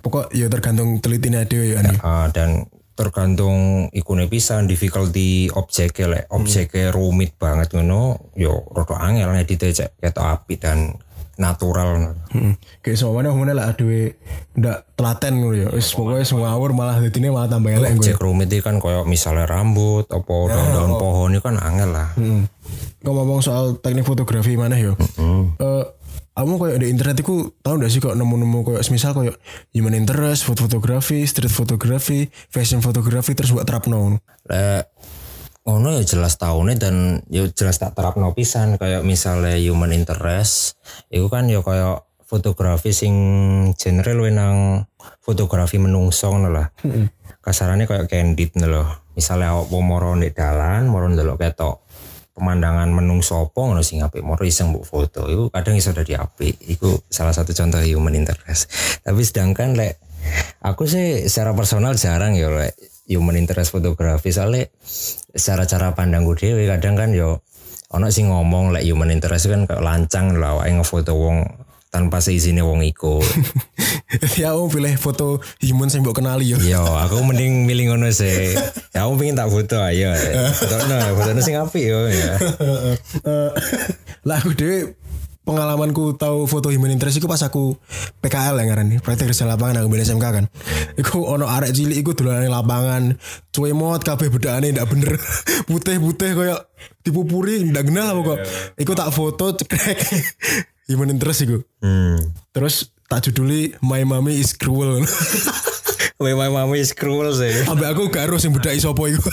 Pokok 0.00 0.32
ya 0.32 0.48
tergantung 0.48 0.98
telitinya 0.98 1.44
dhewe 1.44 1.76
ya. 1.76 1.84
Andi. 1.84 1.96
Ah, 2.00 2.26
dan 2.32 2.66
tergantung 2.94 3.90
ikune 3.90 4.30
pisan 4.30 4.70
difficulty 4.70 5.50
objeknya 5.50 6.06
lek 6.14 6.24
objeknya 6.30 6.94
rumit 6.94 7.34
banget 7.34 7.74
ngono 7.74 8.30
yo 8.38 8.70
rada 8.70 9.02
angel 9.02 9.34
ngedite 9.34 9.74
cek 9.74 9.98
ketok 9.98 10.22
api 10.22 10.54
dan 10.56 10.94
natural 11.34 12.14
Hmm. 12.34 12.58
Kayak 12.82 13.06
mana 13.14 13.30
mana 13.30 13.52
lah 13.54 13.64
aduh 13.70 14.10
ndak 14.58 14.98
telaten 14.98 15.38
ngono 15.38 15.54
ya. 15.54 15.68
Wis 15.70 15.90
pokoknya 15.94 16.26
semua 16.26 16.50
awur 16.50 16.74
malah 16.74 16.98
detine 16.98 17.30
malah 17.30 17.46
tambah 17.46 17.70
elek 17.70 17.94
gue. 17.94 18.10
objek 18.10 18.18
rumit 18.18 18.50
itu 18.50 18.62
kan 18.62 18.82
koyo 18.82 19.06
misalnya 19.06 19.46
rambut 19.46 20.06
apa 20.10 20.34
daun-daun 20.50 20.92
pohon 20.98 21.30
itu 21.34 21.42
kan 21.42 21.58
angel 21.58 21.90
lah 21.94 22.10
Hmm. 22.14 22.46
Ngomong 23.02 23.38
soal 23.38 23.78
teknik 23.78 24.02
fotografi 24.02 24.54
mana 24.54 24.78
yo. 24.78 24.94
Eh 25.58 25.84
kamu 26.34 26.58
kayak 26.58 26.78
di 26.82 26.86
internet 26.90 27.16
itu 27.22 27.54
tahu 27.62 27.78
gak 27.78 27.92
sih 27.94 28.02
kok 28.02 28.18
nemu-nemu 28.18 28.66
kayak 28.66 28.82
semisal 28.82 29.14
kayak 29.14 29.38
human 29.70 29.94
interest, 29.94 30.42
foto 30.42 30.66
fotografi, 30.66 31.22
street 31.30 31.54
fotografi, 31.54 32.26
fashion 32.50 32.82
fotografi 32.82 33.38
terus 33.38 33.54
buat 33.54 33.62
terapno. 33.62 34.18
lek 34.50 34.90
ngono 35.64 35.96
ya 35.96 36.04
jelas 36.04 36.36
taune 36.36 36.76
dan 36.76 37.24
ya 37.30 37.46
jelas 37.54 37.78
tak 37.78 37.94
terapno 37.94 38.34
pisan. 38.34 38.82
Kayak 38.82 39.06
misalnya 39.06 39.54
human 39.62 39.94
interest 39.94 40.74
itu 41.06 41.30
kan 41.30 41.46
ya 41.46 41.62
kayak 41.62 42.02
fotografi 42.26 42.90
sing 42.90 43.14
genre 43.78 44.12
luwih 44.12 44.34
nang 44.34 44.90
fotografi 45.22 45.78
menungso 45.78 46.34
ngono 46.34 46.50
lah. 46.50 46.66
Kasarannya 47.46 47.86
kayak 47.86 48.10
candid 48.10 48.58
loh 48.58 49.04
misalnya 49.14 49.54
awak 49.54 49.70
mau 49.70 49.82
moro 49.82 50.10
ndek 50.18 50.34
dalan 50.34 50.90
moro 50.90 51.06
ndelok 51.06 51.38
ketok 51.38 51.83
pemandangan 52.34 52.90
menungso 52.90 53.38
apa 53.38 53.56
ngono 53.56 53.80
sing 53.80 54.02
apik. 54.02 54.20
Moro 54.26 54.42
iseng 54.42 54.74
mbok 54.74 54.84
foto 54.84 55.30
itu 55.30 55.48
kadang 55.54 55.78
iso 55.78 55.94
dadi 55.94 56.18
apik. 56.18 56.58
Itu 56.66 56.98
salah 57.06 57.30
satu 57.30 57.54
contoh 57.54 57.80
human 57.80 58.18
interest. 58.18 58.68
Tapi 59.06 59.22
sedangkan 59.22 59.78
lek 59.78 60.02
aku 60.60 60.90
sih 60.90 61.30
secara 61.30 61.54
personal 61.54 61.94
jarang 61.94 62.34
ya 62.34 62.50
lek 62.50 62.74
human 63.06 63.38
interest 63.38 63.70
fotografi. 63.70 64.34
Soalnya 64.34 64.66
secara 65.32 65.64
cara 65.64 65.94
pandangku 65.94 66.34
dewe 66.34 66.66
kadang 66.66 66.98
kan 66.98 67.14
yo 67.14 67.46
ono 67.94 68.10
sing 68.10 68.28
ngomong 68.28 68.74
lek 68.74 68.82
human 68.82 69.14
interest 69.14 69.46
kan 69.46 69.70
kayak 69.70 69.80
lancang 69.80 70.34
lho 70.34 70.58
awake 70.58 70.74
ngefoto 70.74 71.14
wong 71.14 71.46
tanpa 71.94 72.18
seizine 72.18 72.66
wong 72.66 72.82
iku. 72.82 73.22
ya 74.42 74.50
aku 74.50 74.66
pilih 74.66 74.98
foto 74.98 75.38
human 75.62 75.86
sing 75.86 76.02
mbok 76.02 76.18
kenali 76.18 76.50
yo. 76.50 76.58
Yo, 76.58 76.82
aku 76.82 77.22
mending 77.22 77.70
milih 77.70 77.94
ngono 77.94 78.10
sih. 78.10 78.58
Ya 78.90 79.06
aku 79.06 79.14
pengen 79.14 79.38
tak 79.38 79.46
foto 79.54 79.78
ayo. 79.78 80.10
Foto 80.58 80.74
no, 80.90 80.98
foto 81.14 81.30
sing 81.38 81.54
apik 81.54 81.86
yo 81.86 82.10
ya. 82.10 82.34
Lah 84.26 84.42
aku 84.42 84.58
dhewe 84.58 84.98
pengalamanku 85.44 86.16
tahu 86.16 86.48
foto 86.48 86.72
human 86.72 86.90
interest 86.90 87.20
itu 87.20 87.28
pas 87.28 87.38
aku 87.44 87.76
PKL 88.24 88.56
ya 88.58 88.64
ngaran 88.64 88.96
praktek 89.04 89.28
kerja 89.28 89.44
lapangan 89.44 89.84
aku 89.84 89.92
beda 89.92 90.08
SMK 90.08 90.24
kan 90.24 90.44
iku 90.96 91.28
ono 91.28 91.44
arek 91.44 91.68
cilik 91.76 92.00
iku 92.00 92.16
dolan 92.16 92.48
lapangan 92.48 93.20
cuy 93.52 93.76
mot 93.76 94.00
kabeh 94.00 94.32
bedane 94.32 94.72
ndak 94.72 94.88
bener 94.88 95.20
putih-putih 95.68 96.32
koyo 96.32 96.56
dipupuri 97.04 97.60
ndak 97.60 97.84
kenal 97.84 98.16
aku 98.16 98.20
kok 98.32 98.38
iku 98.80 98.92
tak 98.96 99.12
foto 99.12 99.52
cekrek 99.52 100.00
human 100.86 101.10
interest 101.10 101.44
iku 101.44 101.58
Hmm. 101.80 102.18
terus 102.50 102.90
tak 103.06 103.28
juduli 103.28 103.76
my 103.84 104.02
mommy 104.02 104.40
is 104.40 104.56
cruel 104.56 105.04
Wei 106.14 106.32
my 106.40 106.46
mami 106.46 106.78
is 106.78 106.94
cruel 106.94 107.34
sih. 107.34 107.52
ambek 107.66 107.90
aku 107.90 108.02
gak 108.08 108.30
harus 108.30 108.40
sing 108.40 108.54
bedaki 108.54 108.78
sapa 108.78 109.02
iku 109.10 109.28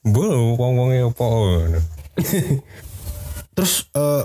Bu, 0.00 0.56
wong-wonge 0.56 1.12
opo. 1.12 1.60
Terus 3.52 3.84
eh 3.92 4.24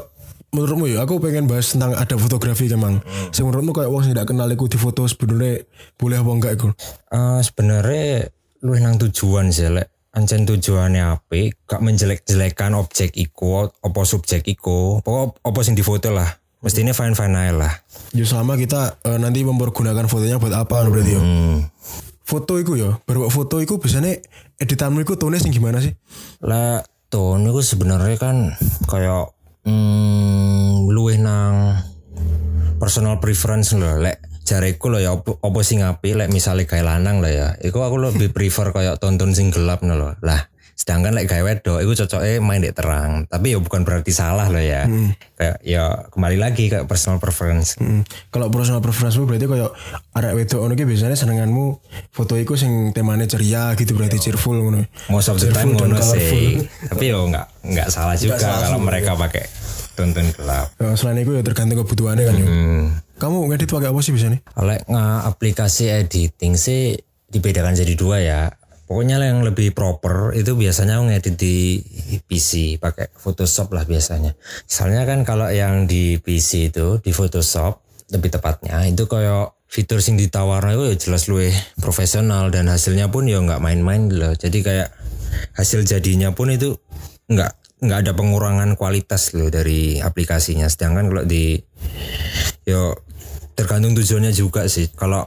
menurutmu 0.55 0.87
ya 0.87 1.03
aku 1.03 1.19
pengen 1.19 1.51
bahas 1.51 1.75
tentang 1.75 1.99
ada 1.99 2.15
fotografi 2.15 2.71
emang. 2.71 3.03
Sing 3.35 3.43
menurutmu 3.43 3.75
kayak 3.75 3.91
wong 3.91 4.07
sing 4.07 4.15
tidak 4.15 4.31
kenal 4.31 4.47
iku 4.47 4.71
di 4.71 4.79
foto 4.79 5.03
sebenarnya 5.03 5.67
boleh 5.99 6.15
apa 6.15 6.31
enggak 6.31 6.53
iku? 6.55 6.71
Eh 7.11 7.39
sebenarnya 7.43 8.31
luwih 8.63 8.79
nang 8.79 8.95
tujuan 8.95 9.51
sih 9.51 9.67
lek 9.67 9.91
ancen 10.15 10.47
tujuannya 10.47 11.03
apa 11.11 11.51
gak 11.67 11.83
menjelek-jelekan 11.83 12.71
objek 12.79 13.11
iku 13.19 13.67
apa 13.67 14.01
subjek 14.07 14.47
iku 14.47 15.03
pokok 15.03 15.43
apa 15.43 15.59
sing 15.59 15.75
difoto 15.75 16.15
lah 16.15 16.31
mestinya 16.65 16.91
fine 16.91 17.13
fine 17.13 17.35
aja 17.37 17.53
lah 17.53 17.73
Ya 18.15 18.23
selama 18.23 18.55
kita 18.55 18.97
eh, 19.05 19.19
nanti 19.21 19.43
mempergunakan 19.45 20.07
fotonya 20.07 20.39
buat 20.39 20.55
apa 20.55 20.87
berarti 20.87 21.13
ya. 21.13 21.21
hmm. 21.21 21.57
Foto 22.25 22.57
iku 22.57 22.73
ya, 22.73 22.97
baru 23.05 23.29
foto 23.29 23.61
iku 23.61 23.77
biasanya 23.77 24.17
editanmu 24.57 25.05
iku 25.05 25.13
tone 25.13 25.37
sing 25.37 25.53
gimana 25.53 25.77
sih? 25.77 25.93
lah 26.41 26.81
tuh 27.05 27.37
niku 27.37 27.61
sebenarnya 27.61 28.17
kan 28.17 28.57
kayak 28.89 29.29
hmm, 29.61 30.89
luwih 30.89 31.21
nang 31.21 31.77
personal 32.81 33.21
preference 33.21 33.77
loh 33.77 34.01
lek 34.01 34.25
jareku 34.45 34.89
loh 34.89 35.01
ya 35.01 35.13
opo, 35.13 35.37
opo 35.37 35.59
sing 35.61 35.81
api 35.85 36.17
lek 36.17 36.29
misalnya 36.29 36.65
kayak 36.65 36.85
lanang 36.85 37.21
lah 37.21 37.29
ya 37.29 37.47
iku 37.61 37.81
aku 37.81 37.97
lebih 37.97 38.29
prefer 38.33 38.73
kayak 38.73 38.97
tonton 38.97 39.33
sing 39.33 39.49
gelap 39.49 39.81
loh 39.85 40.13
lah 40.21 40.41
sedangkan 40.75 41.15
lek 41.15 41.31
kayak 41.31 41.43
wedok 41.47 41.79
iku 41.79 41.95
cocoknya 42.03 42.43
main 42.43 42.59
di 42.59 42.67
terang 42.75 43.23
tapi 43.31 43.55
ya 43.55 43.63
bukan 43.63 43.87
berarti 43.87 44.11
salah 44.11 44.51
loh 44.51 44.59
ya 44.59 44.83
kayak 45.39 45.63
ya 45.63 46.03
kembali 46.11 46.35
lagi 46.35 46.67
kayak 46.67 46.85
personal 46.85 47.17
preference 47.17 47.79
Hmm. 47.79 48.03
Kalau 48.31 48.51
personal 48.51 48.83
preference 48.83 49.15
berarti 49.15 49.47
kayak 49.47 49.71
arek 50.15 50.33
wedok 50.35 50.59
ngono 50.63 50.73
ki 50.75 50.83
biasanya 50.83 51.15
senenganmu 51.15 51.65
foto 52.11 52.35
iku 52.35 52.59
sing 52.59 52.91
temanya 52.91 53.27
ceria 53.27 53.71
gitu 53.79 53.95
berarti 53.95 54.19
cheerful 54.19 54.55
ngono. 54.55 54.83
most 55.07 55.31
of 55.31 55.39
the 55.39 55.47
time 55.51 55.75
ngono 55.75 55.95
sih 55.99 56.59
tapi 56.91 57.11
yo 57.11 57.23
nggak 57.27 57.47
nggak 57.71 57.87
salah 57.87 58.19
juga 58.19 58.35
kalau 58.39 58.83
mereka 58.83 59.15
pakai 59.15 59.47
tonton 59.95 60.27
gelap 60.35 60.67
Ya, 60.75 60.91
selain 60.99 61.23
itu 61.23 61.31
ya 61.31 61.41
tergantung 61.41 61.87
kebutuhannya 61.87 62.23
kan 62.27 62.35
hmm. 62.35 62.85
Kamu 63.15 63.47
ngedit 63.47 63.71
pakai 63.71 63.95
apa 63.95 63.99
sih 64.03 64.11
biasanya? 64.11 64.43
Oleh 64.59 64.83
aplikasi 65.23 65.87
editing 65.87 66.59
sih 66.59 66.99
dibedakan 67.31 67.71
jadi 67.71 67.95
dua 67.95 68.19
ya. 68.19 68.51
Pokoknya 68.85 69.17
yang 69.17 69.41
lebih 69.41 69.73
proper 69.73 70.37
itu 70.37 70.53
biasanya 70.53 71.01
ngedit 71.01 71.35
di 71.41 71.81
PC 72.21 72.77
pakai 72.77 73.09
Photoshop 73.17 73.73
lah 73.73 73.81
biasanya. 73.81 74.37
Misalnya 74.69 75.09
kan 75.09 75.25
kalau 75.25 75.49
yang 75.49 75.89
di 75.89 76.21
PC 76.21 76.69
itu 76.69 77.01
di 77.01 77.09
Photoshop 77.09 77.81
lebih 78.13 78.29
tepatnya 78.29 78.85
itu 78.85 79.09
kayak 79.09 79.57
fitur 79.65 79.97
sing 79.97 80.15
ditawarno 80.15 80.77
itu 80.77 80.83
ya 80.93 80.95
jelas 81.01 81.25
luwih 81.25 81.49
profesional 81.81 82.53
dan 82.53 82.69
hasilnya 82.69 83.09
pun 83.09 83.25
ya 83.25 83.41
nggak 83.41 83.57
main-main 83.57 84.05
loh. 84.13 84.37
Jadi 84.37 84.61
kayak 84.61 84.93
hasil 85.57 85.81
jadinya 85.83 86.29
pun 86.37 86.53
itu 86.53 86.77
nggak 87.25 87.81
nggak 87.81 87.99
ada 88.05 88.11
pengurangan 88.13 88.77
kualitas 88.77 89.33
loh 89.33 89.49
dari 89.49 89.97
aplikasinya. 89.97 90.69
Sedangkan 90.69 91.09
kalau 91.09 91.25
di 91.25 91.57
yo 92.69 92.93
tergantung 93.55 93.95
tujuannya 93.95 94.35
juga 94.35 94.67
sih. 94.67 94.91
Kalau 94.93 95.25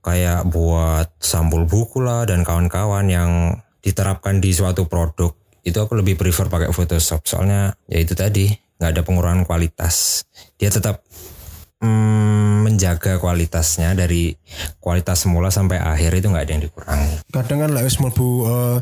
kayak 0.00 0.46
buat 0.48 1.10
sampul 1.20 1.66
buku 1.66 2.00
lah 2.00 2.24
dan 2.24 2.46
kawan-kawan 2.46 3.06
yang 3.10 3.58
diterapkan 3.82 4.38
di 4.38 4.54
suatu 4.54 4.86
produk 4.86 5.34
itu 5.60 5.76
aku 5.76 5.98
lebih 5.98 6.16
prefer 6.16 6.48
pakai 6.48 6.72
Photoshop. 6.72 7.26
Soalnya 7.26 7.74
ya 7.84 7.98
itu 8.00 8.16
tadi 8.16 8.48
nggak 8.80 8.90
ada 8.96 9.02
pengurangan 9.04 9.44
kualitas. 9.44 10.24
Dia 10.56 10.72
tetap 10.72 11.04
mm, 11.84 12.49
menjaga 12.70 13.18
kualitasnya 13.18 13.92
dari 13.98 14.38
kualitas 14.78 15.26
semula 15.26 15.50
sampai 15.50 15.82
akhir 15.82 16.22
itu 16.22 16.30
nggak 16.30 16.44
ada 16.46 16.52
yang 16.54 16.62
dikurangi 16.64 17.16
kadang 17.34 17.58
kan 17.66 17.70
lah 17.74 17.82
wis 17.82 17.98
mlebu 17.98 18.28
eh, 18.46 18.78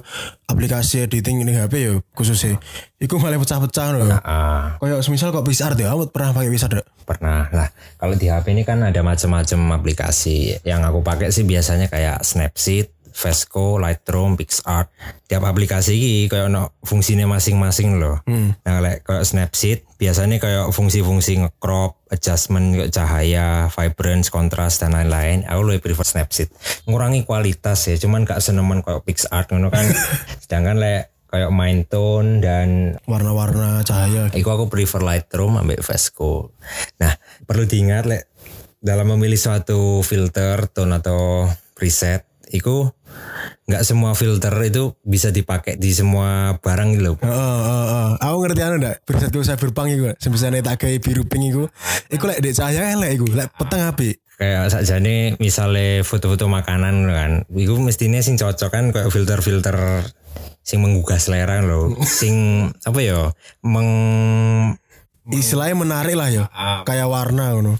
aplikasi 0.49 1.09
editing 1.09 1.43
ini 1.43 1.57
HP 1.57 1.75
ya 1.81 1.93
khususnya 2.13 2.61
iku 3.01 3.17
malah 3.17 3.41
pecah-pecah 3.41 3.89
loh 3.97 4.09
ah 4.23 4.77
kayak 4.79 5.01
semisal 5.01 5.33
kok 5.33 5.45
PixArt 5.45 5.81
ya 5.81 5.91
kamu 5.93 6.13
pernah 6.13 6.31
pakai 6.37 6.51
PixArt 6.53 6.73
gak? 6.79 6.89
Pernah 7.09 7.49
lah. 7.49 7.69
Kalau 7.97 8.15
di 8.15 8.29
HP 8.29 8.53
ini 8.53 8.63
kan 8.69 8.85
ada 8.85 9.01
macam-macam 9.01 9.81
aplikasi. 9.81 10.61
Yang 10.61 10.81
aku 10.93 10.99
pakai 11.01 11.33
sih 11.33 11.49
biasanya 11.49 11.89
kayak 11.89 12.21
Snapseed, 12.21 12.93
Vesco, 13.17 13.81
Lightroom, 13.81 14.37
PixArt. 14.37 14.93
Tiap 15.25 15.43
aplikasi 15.49 15.97
ini 15.97 16.13
kayak 16.29 16.53
ono 16.53 16.77
fungsinya 16.85 17.25
masing-masing 17.25 17.97
loh. 17.97 18.21
Nah, 18.29 18.85
kayak 18.85 19.09
kayak 19.09 19.25
Snapseed 19.25 19.88
biasanya 19.99 20.39
kayak 20.39 20.71
fungsi-fungsi 20.71 21.43
nge-crop, 21.43 22.07
adjustment 22.15 22.79
kayak 22.79 22.95
cahaya, 22.95 23.67
vibrance, 23.67 24.31
kontras 24.31 24.79
dan 24.79 24.95
lain-lain. 24.95 25.43
Aku 25.45 25.67
lebih 25.67 25.91
prefer 25.91 26.07
Snapseed. 26.07 26.49
Ngurangi 26.87 27.27
kualitas 27.27 27.83
ya, 27.91 27.99
cuman 27.99 28.23
gak 28.23 28.39
senemen 28.39 28.87
kayak 28.87 29.03
PixArt 29.03 29.51
ngono 29.51 29.75
kan. 29.75 29.85
Sedangkan 30.43 30.79
lek 30.79 31.11
kayak 31.29 31.51
main 31.53 31.85
tone 31.85 32.41
dan 32.41 32.97
Warna-warna 33.05 33.85
cahaya. 33.85 34.33
Iku 34.33 34.49
aku 34.49 34.71
prefer 34.71 35.03
Lightroom 35.03 35.61
ambek 35.61 35.83
Vesco. 35.85 36.55
Nah, 37.03 37.13
perlu 37.45 37.67
diingat 37.69 38.07
lek 38.07 38.31
dalam 38.79 39.11
memilih 39.11 39.37
suatu 39.37 40.01
filter, 40.07 40.71
tone 40.71 40.95
atau 41.03 41.51
preset, 41.75 42.23
iku 42.53 42.91
nggak 43.69 43.85
semua 43.85 44.17
filter 44.17 44.53
itu 44.65 44.97
bisa 45.05 45.29
dipakai 45.29 45.77
di 45.77 45.93
semua 45.93 46.57
barang 46.57 46.89
gitu 46.97 47.03
loh. 47.05 47.17
Heeh, 47.21 47.35
heeh, 47.37 47.87
heeh. 47.93 48.13
Aku 48.25 48.37
ngerti 48.41 48.61
anu 48.65 48.77
ndak? 48.81 49.05
Preset 49.05 49.31
ku 49.33 49.45
cyberpunk 49.45 49.89
iku. 49.93 50.05
Sing 50.17 50.33
bisane 50.33 50.65
tak 50.65 50.81
gawe 50.81 50.97
biru 51.01 51.23
pink 51.29 51.45
iku. 51.53 51.65
Iku 52.09 52.25
lek 52.29 52.41
dek 52.41 52.57
cahaya 52.57 52.97
elek 52.97 53.11
iku, 53.21 53.27
lek 53.37 53.49
peteng 53.57 53.85
apik. 53.85 54.17
Kayak 54.39 54.71
sakjane 54.71 55.35
misalnya 55.43 56.07
foto-foto 56.07 56.47
makanan 56.47 57.11
kan, 57.11 57.33
iku 57.51 57.75
mestinya 57.83 58.23
sing 58.23 58.39
cocok 58.39 58.71
kan 58.71 58.85
kayak 58.95 59.11
filter-filter 59.11 60.07
sing 60.63 60.79
menggugah 60.79 61.19
selera 61.19 61.59
loh. 61.61 61.93
sing 62.21 62.69
apa 62.87 63.01
ya? 63.03 63.35
Meng 63.67 63.91
Istilahnya 65.29 65.77
menarik 65.77 66.17
lah 66.17 66.33
ya. 66.33 66.49
Kayak 66.89 67.13
warna 67.13 67.53
ngono. 67.53 67.77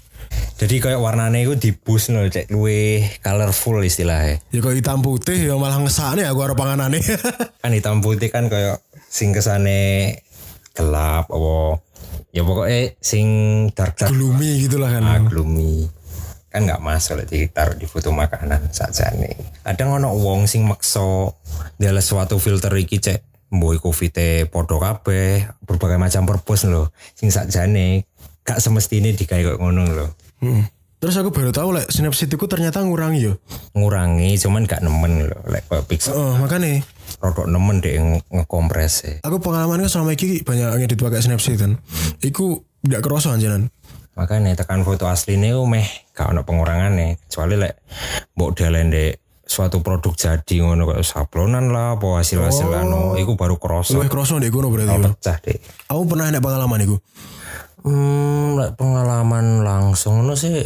Jadi 0.59 0.75
kayak 0.83 0.99
warnanya 0.99 1.39
itu 1.39 1.53
di 1.55 1.71
boost 1.71 2.11
loh, 2.11 2.27
cek 2.27 2.51
luwe 2.51 3.05
colorful 3.23 3.79
istilahnya. 3.79 4.43
Ya 4.51 4.59
kok 4.59 4.75
hitam 4.75 4.99
putih 4.99 5.39
ya 5.39 5.55
malah 5.55 5.79
ngesakne 5.79 6.27
aku 6.27 6.39
arep 6.43 6.59
panganane. 6.59 6.99
kan 7.63 7.71
hitam 7.71 8.03
putih 8.03 8.27
kan 8.27 8.51
kayak 8.51 8.83
sing 9.09 9.33
kesane 9.33 10.21
gelap 10.77 11.27
apa 11.27 11.81
ya 12.29 12.45
pokoknya 12.45 12.95
sing 13.01 13.27
dark 13.73 13.97
dark 13.97 14.13
Gloomy 14.13 14.69
gitu 14.69 14.77
lah 14.77 14.95
kan. 14.95 15.03
ah, 15.03 15.19
gloomy 15.25 15.89
kan 16.49 16.65
nggak 16.65 16.81
masuk 16.81 17.21
lek 17.21 17.29
ditaruh 17.29 17.77
di 17.77 17.85
foto 17.85 18.09
makanan 18.09 18.73
saja 18.73 19.13
nih 19.13 19.37
kadang 19.61 20.01
ono 20.01 20.17
wong 20.17 20.49
sing 20.49 20.65
makso 20.65 21.37
dalam 21.77 22.01
suatu 22.01 22.41
filter 22.41 22.73
iki 22.73 22.97
cek 22.97 23.51
mbok 23.53 23.81
iku 23.81 23.89
fite 23.93 24.49
podo 24.49 24.81
kabeh 24.81 25.45
berbagai 25.61 26.01
macam 26.01 26.25
purpose 26.25 26.65
lho 26.69 26.89
sing 27.13 27.29
sakjane 27.29 28.05
gak 28.41 28.61
semestine 28.61 29.13
digawe 29.13 29.57
kok 29.57 29.59
ngono 29.61 29.83
lho 29.93 30.07
Hmm. 30.39 30.63
Terus 30.97 31.15
aku 31.15 31.31
baru 31.31 31.49
tahu 31.49 31.71
lek 31.71 31.87
Snapseed 31.87 32.27
itu 32.29 32.45
ternyata 32.45 32.79
ngurangi 32.79 33.23
yo. 33.23 33.39
ngurangi 33.71 34.35
cuman 34.37 34.63
gak 34.63 34.79
nemen 34.79 35.23
lho 35.25 35.39
lek 35.45 35.63
koyo 35.65 35.79
pixel 35.81 36.11
Oh, 36.11 36.35
makanya 36.35 36.83
rodok 37.17 37.45
nemen 37.45 37.79
deh 37.79 37.95
nge- 37.95 38.27
ngekompres 38.29 38.93
e. 39.01 39.13
aku 39.19 39.39
pengalamanku 39.39 39.87
selama 39.87 40.11
ini 40.13 40.39
banyak 40.41 40.67
ngedit 40.77 40.97
pakai 40.97 41.19
Snapseed 41.21 41.55
kan. 41.55 41.71
Iku 42.19 42.63
gak 42.81 42.99
kerasa 42.99 43.31
anjanan. 43.31 43.71
makanya 44.11 44.51
tekan 44.53 44.83
foto 44.83 45.07
aslinya 45.07 45.55
ku 45.55 45.63
meh 45.63 45.87
gak 46.11 46.29
ono 46.29 46.43
pengurangannya 46.43 47.15
kecuali 47.21 47.55
lek 47.57 47.79
mbok 48.33 48.51
delen 48.53 48.87
dek 48.89 49.15
suatu 49.41 49.79
produk 49.79 50.11
jadi 50.11 50.55
ngono 50.59 50.83
kayak 50.85 51.01
sablonan 51.01 51.71
lah 51.71 51.95
apa 51.95 52.19
hasil 52.19 52.43
hasil 52.43 52.67
anu 52.69 53.15
iku 53.15 53.33
baru 53.33 53.55
kroso 53.55 53.95
Luwih 53.95 54.05
kerasa 54.05 54.35
ndek 54.35 54.51
kono 54.51 54.67
berarti. 54.67 54.91
yo. 54.91 54.99
pecah 55.09 55.37
deh 55.39 55.55
Aku 55.87 56.03
pernah 56.03 56.27
ada 56.27 56.37
pengalaman 56.37 56.83
iku. 56.83 56.99
Hmm 57.85 58.75
pengalaman 58.75 59.63
langsung 59.63 60.19
ngono 60.19 60.35
sih 60.35 60.59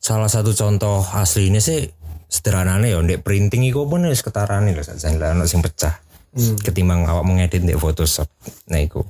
salah 0.00 0.28
satu 0.28 0.56
contoh 0.56 1.04
aslinya 1.04 1.60
sih 1.60 1.84
sederhananya 2.28 2.96
ya 2.96 2.98
ndek 3.04 3.20
printing 3.20 3.68
iku 3.68 3.84
pun 3.84 4.08
wis 4.08 4.24
ketarane 4.24 4.72
lho 4.72 4.82
sakjane 4.82 5.20
lah 5.20 5.36
ono 5.36 5.44
sing 5.44 5.60
pecah 5.60 6.04
ketimbang 6.34 7.06
awak 7.06 7.22
mengedit 7.22 7.62
di 7.62 7.74
Photoshop. 7.78 8.26
Nah 8.70 8.82
iku. 8.82 9.06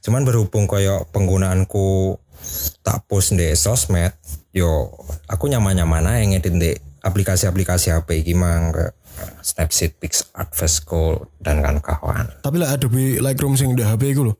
Cuman 0.00 0.24
berhubung 0.24 0.64
koyo 0.64 1.04
penggunaanku 1.12 2.16
tak 2.82 3.06
post 3.06 3.36
di 3.36 3.54
sosmed 3.54 4.16
yo 4.50 4.90
aku 5.30 5.46
nyaman-nyaman 5.46 6.08
aja 6.08 6.24
ngedit 6.26 6.54
di 6.58 6.72
aplikasi-aplikasi 7.04 7.94
HP 7.94 8.24
iki 8.24 8.34
mang 8.34 8.74
kayak 8.74 8.96
Snapseed, 9.44 10.00
PixArt, 10.00 10.56
Vesco 10.56 11.28
dan 11.36 11.60
kan 11.60 11.84
kawan 11.84 12.32
Tapi 12.40 12.56
lah 12.56 12.74
Adobe 12.74 13.20
Lightroom 13.20 13.60
sing 13.60 13.76
di 13.76 13.84
HP 13.84 14.16
iku 14.16 14.32
lho. 14.32 14.34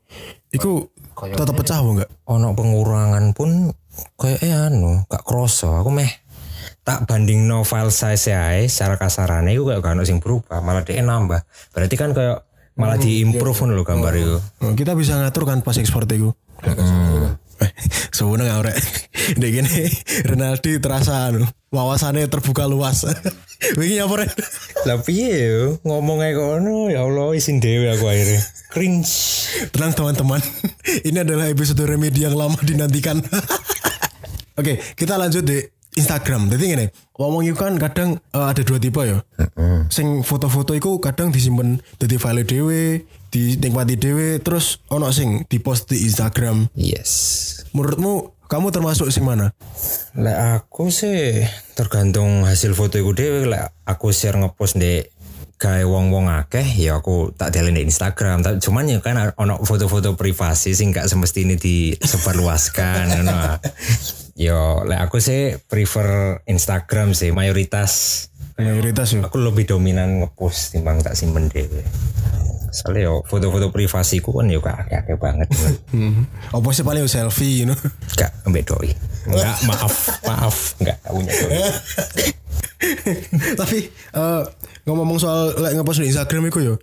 Iku 0.49 0.89
tetap 1.13 1.55
pecah 1.55 1.77
apa 1.79 1.89
enggak? 1.89 2.09
ono 2.27 2.47
pengurangan 2.57 3.25
pun 3.37 3.71
kayak 4.17 4.39
eh 4.41 4.53
anu 4.53 5.05
gak 5.07 5.23
kroso. 5.23 5.77
Aku 5.79 5.93
meh 5.93 6.09
tak 6.83 7.07
banding 7.07 7.47
no 7.47 7.63
file 7.63 7.93
size 7.93 8.35
ae 8.35 8.67
secara 8.67 8.99
kasarane 8.99 9.55
itu 9.55 9.63
kayak 9.63 9.79
gak 9.79 9.95
ono 9.95 10.03
sing 10.03 10.19
berubah 10.19 10.59
malah 10.59 10.83
dia 10.83 10.99
nambah. 10.99 11.41
Berarti 11.71 11.95
kan 11.95 12.11
kayak 12.11 12.43
malah 12.73 12.97
diimprove 12.97 13.53
ngono 13.53 13.77
lho 13.77 13.85
gambar 13.85 14.13
itu 14.17 14.37
Oh, 14.65 14.73
kita 14.73 14.97
bisa 14.97 15.13
ngatur 15.21 15.45
kan 15.45 15.61
pas 15.61 15.77
ekspor 15.77 16.09
iku. 16.09 16.33
Eh, 16.65 16.73
Sebenarnya 18.15 18.59
nggak 18.59 18.65
rek. 18.67 18.77
Dek 19.39 19.51
gini 19.51 19.75
Renaldi 20.27 20.71
terasa 20.83 21.31
anu 21.31 21.47
wawasannya 21.73 22.29
terbuka 22.29 22.69
luas. 22.69 23.07
Wingi 23.79 23.97
apa 24.03 24.25
rek? 24.25 24.31
lah 24.83 24.99
piye 24.99 25.47
yo 25.47 25.79
ngomong 25.87 26.19
ae 26.19 26.35
kono 26.35 26.91
ya 26.91 27.07
Allah 27.07 27.31
isin 27.31 27.63
dewe 27.63 27.87
aku 27.87 28.11
akhirnya 28.11 28.43
cringe 28.67 29.13
Tenang 29.71 29.93
teman-teman. 29.93 30.41
Ini 31.07 31.23
adalah 31.23 31.47
episode 31.47 31.85
remedi 31.85 32.25
yang 32.25 32.33
lama 32.33 32.57
dinantikan. 32.59 33.21
Oke, 34.57 34.81
kita 34.97 35.17
lanjut 35.17 35.45
di 35.45 35.61
Instagram. 35.93 36.49
Jadi 36.49 36.63
gini, 36.65 36.85
ngomong 37.17 37.45
itu 37.45 37.53
kan 37.53 37.77
kadang 37.77 38.17
eh, 38.17 38.45
ada 38.49 38.61
dua 38.65 38.81
tipe 38.81 39.01
ya. 39.05 39.21
Sing 39.93 40.25
foto-foto 40.25 40.73
itu 40.73 40.97
kadang 40.97 41.29
disimpan 41.29 41.77
dari 42.01 42.17
file 42.17 42.41
dhewe, 42.45 43.05
dinikmati 43.33 43.97
dhewe, 43.97 44.37
terus 44.37 44.85
ono 44.93 45.09
sing 45.09 45.49
dipost 45.49 45.89
di 45.89 46.05
Instagram. 46.05 46.69
yes 46.77 47.65
Menurutmu 47.73 48.37
kamu 48.45 48.69
termasuk 48.69 49.09
sing 49.09 49.25
mana? 49.25 49.49
Lek 50.13 50.61
aku 50.61 50.93
sih 50.93 51.41
tergantung 51.73 52.45
hasil 52.45 52.77
foto 52.77 53.01
iku 53.01 53.17
dhewe 53.17 53.49
lek 53.49 53.73
aku 53.89 54.13
share 54.13 54.37
ngepost 54.37 54.77
di 54.77 55.01
gawe 55.57 55.81
wong-wong 55.87 56.29
akeh 56.29 56.65
ya 56.77 56.99
aku 57.01 57.33
tak 57.33 57.55
deleng 57.55 57.79
di 57.79 57.87
Instagram 57.87 58.43
tapi 58.43 58.59
cuman 58.61 58.93
ya 58.93 58.99
kan 58.99 59.31
ono 59.39 59.63
foto-foto 59.63 60.13
privasi 60.13 60.75
sing 60.75 60.93
gak 60.93 61.09
semestinya 61.09 61.57
disebarluaskan 61.57 63.03
ngono. 63.17 63.57
Yo 64.37 64.85
lek 64.85 65.01
aku 65.01 65.17
sih 65.17 65.57
prefer 65.65 66.45
Instagram 66.45 67.17
sih 67.17 67.33
mayoritas 67.33 68.27
Mayoritas 68.53 69.17
yo. 69.17 69.25
aku 69.25 69.41
lebih 69.41 69.65
dominan 69.65 70.21
ngepost 70.21 70.77
timbang 70.77 71.01
tak 71.01 71.17
simpen 71.17 71.49
dhewe. 71.49 71.81
Soalnya 72.73 73.07
yo 73.07 73.15
foto-foto 73.23 73.69
privasiku 73.69 74.41
kan 74.41 74.49
yo 74.49 74.59
akeh-akeh 74.59 75.17
banget. 75.21 75.49
Hmm. 75.93 76.25
Apa 76.49 76.73
sih 76.73 76.81
paling 76.81 77.05
selfie, 77.05 77.61
you 77.61 77.65
know? 77.69 77.77
Gak 78.17 78.33
ambek 78.49 78.65
doi. 78.65 78.89
Enggak, 79.29 79.61
maaf, 79.69 79.93
maaf, 80.25 80.73
enggak 80.81 80.97
gak 81.05 81.13
punya 81.13 81.31
doi. 81.37 81.53
Tapi 83.61 83.77
eh 83.93 84.41
ngomong 84.89 85.21
soal 85.21 85.53
like, 85.61 85.77
ngepost 85.77 86.01
di 86.01 86.09
Instagram 86.09 86.49
itu 86.49 86.73
yo. 86.73 86.75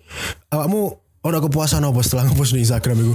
Awakmu 0.54 0.94
ada 1.26 1.42
kepuasan 1.42 1.82
apa 1.82 2.00
setelah 2.06 2.30
ngepost 2.30 2.54
di 2.54 2.62
Instagram 2.62 2.96
itu? 3.02 3.14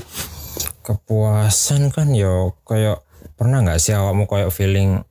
kepuasan 0.85 1.89
kan 1.89 2.13
yo 2.13 2.53
kayak 2.69 3.01
pernah 3.35 3.65
nggak 3.65 3.81
sih 3.81 3.97
awakmu 3.97 4.29
kayak 4.29 4.53
feeling 4.53 5.01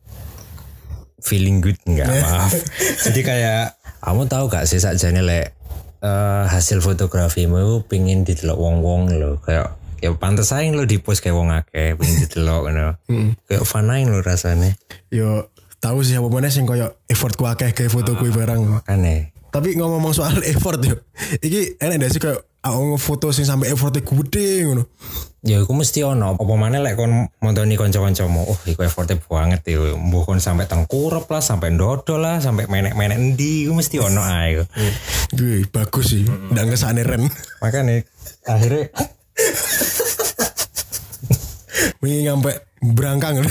feeling 1.19 1.59
good 1.59 1.77
nggak 1.83 2.07
maaf 2.23 2.55
jadi 3.03 3.21
kayak 3.27 3.65
kamu 4.05 4.29
tahu 4.29 4.45
gak 4.53 4.69
sih 4.69 4.79
sakjane 4.79 5.25
lek 5.25 5.57
eh, 6.05 6.45
hasil 6.53 6.85
fotografimu 6.85 7.57
itu 7.57 7.77
pingin 7.89 8.29
didelok 8.29 8.61
wong-wong 8.61 9.09
lo 9.17 9.41
kayak 9.41 9.73
ya 10.05 10.13
pantas 10.21 10.53
aja 10.53 10.69
lo 10.69 10.85
di 10.85 11.01
post 11.01 11.25
kayak 11.25 11.33
wong 11.33 11.49
akeh 11.49 11.97
pingin 11.97 12.29
didelok 12.29 12.69
ngono 12.69 12.89
kayak 13.49 13.65
fanain 13.65 14.13
lo 14.13 14.21
rasanya 14.21 14.77
Yo 15.09 15.49
tahu 15.85 16.01
sih 16.01 16.17
apa 16.17 16.29
mana 16.33 16.49
sing 16.49 16.65
koyo 16.65 16.97
effort 17.13 17.37
ku 17.37 17.45
akeh 17.45 17.77
kayak 17.77 17.93
foto 17.93 18.17
ku 18.17 18.25
barang. 18.33 18.89
aneh 18.89 19.37
Tapi 19.53 19.77
ngomong 19.77 20.17
soal 20.17 20.41
effort 20.53 20.81
yo. 20.81 20.97
Iki 21.45 21.77
enak 21.79 22.01
gak 22.01 22.11
sih 22.11 22.21
kayak 22.25 22.41
aku 22.65 22.97
ngefoto 22.97 23.29
sing 23.29 23.45
sampai 23.45 23.77
effortnya 23.77 24.01
gede 24.01 24.65
ngono. 24.65 24.83
ya 25.45 25.61
aku 25.61 25.77
mesti 25.77 26.01
ono 26.01 26.41
apa 26.41 26.55
mana 26.57 26.81
lek 26.81 26.97
kon 26.97 27.29
montoni 27.45 27.77
kanca-kancamu 27.77 28.49
oh 28.49 28.59
iku 28.65 28.89
effortnya 28.89 29.21
banget 29.21 29.61
ya 29.69 29.93
mbuh 29.93 30.25
kon 30.25 30.41
sampai 30.41 30.65
tengkurap 30.65 31.29
lah 31.29 31.45
sampai 31.45 31.77
dodol 31.77 32.25
lah 32.25 32.41
sampai 32.41 32.65
menek-menek 32.65 33.21
endi 33.21 33.69
iku 33.69 33.77
mesti 33.77 34.01
ono 34.01 34.25
ae 34.25 34.65
Gue 35.35 35.67
bagus 35.67 36.15
sih. 36.15 36.23
Nggak 36.25 36.65
ngesane 36.71 37.03
ren. 37.03 37.27
makanya 37.63 38.07
akhirnya 38.49 38.89
Wingi 42.01 42.25
nyampe 42.25 42.65
berangkang. 42.81 43.43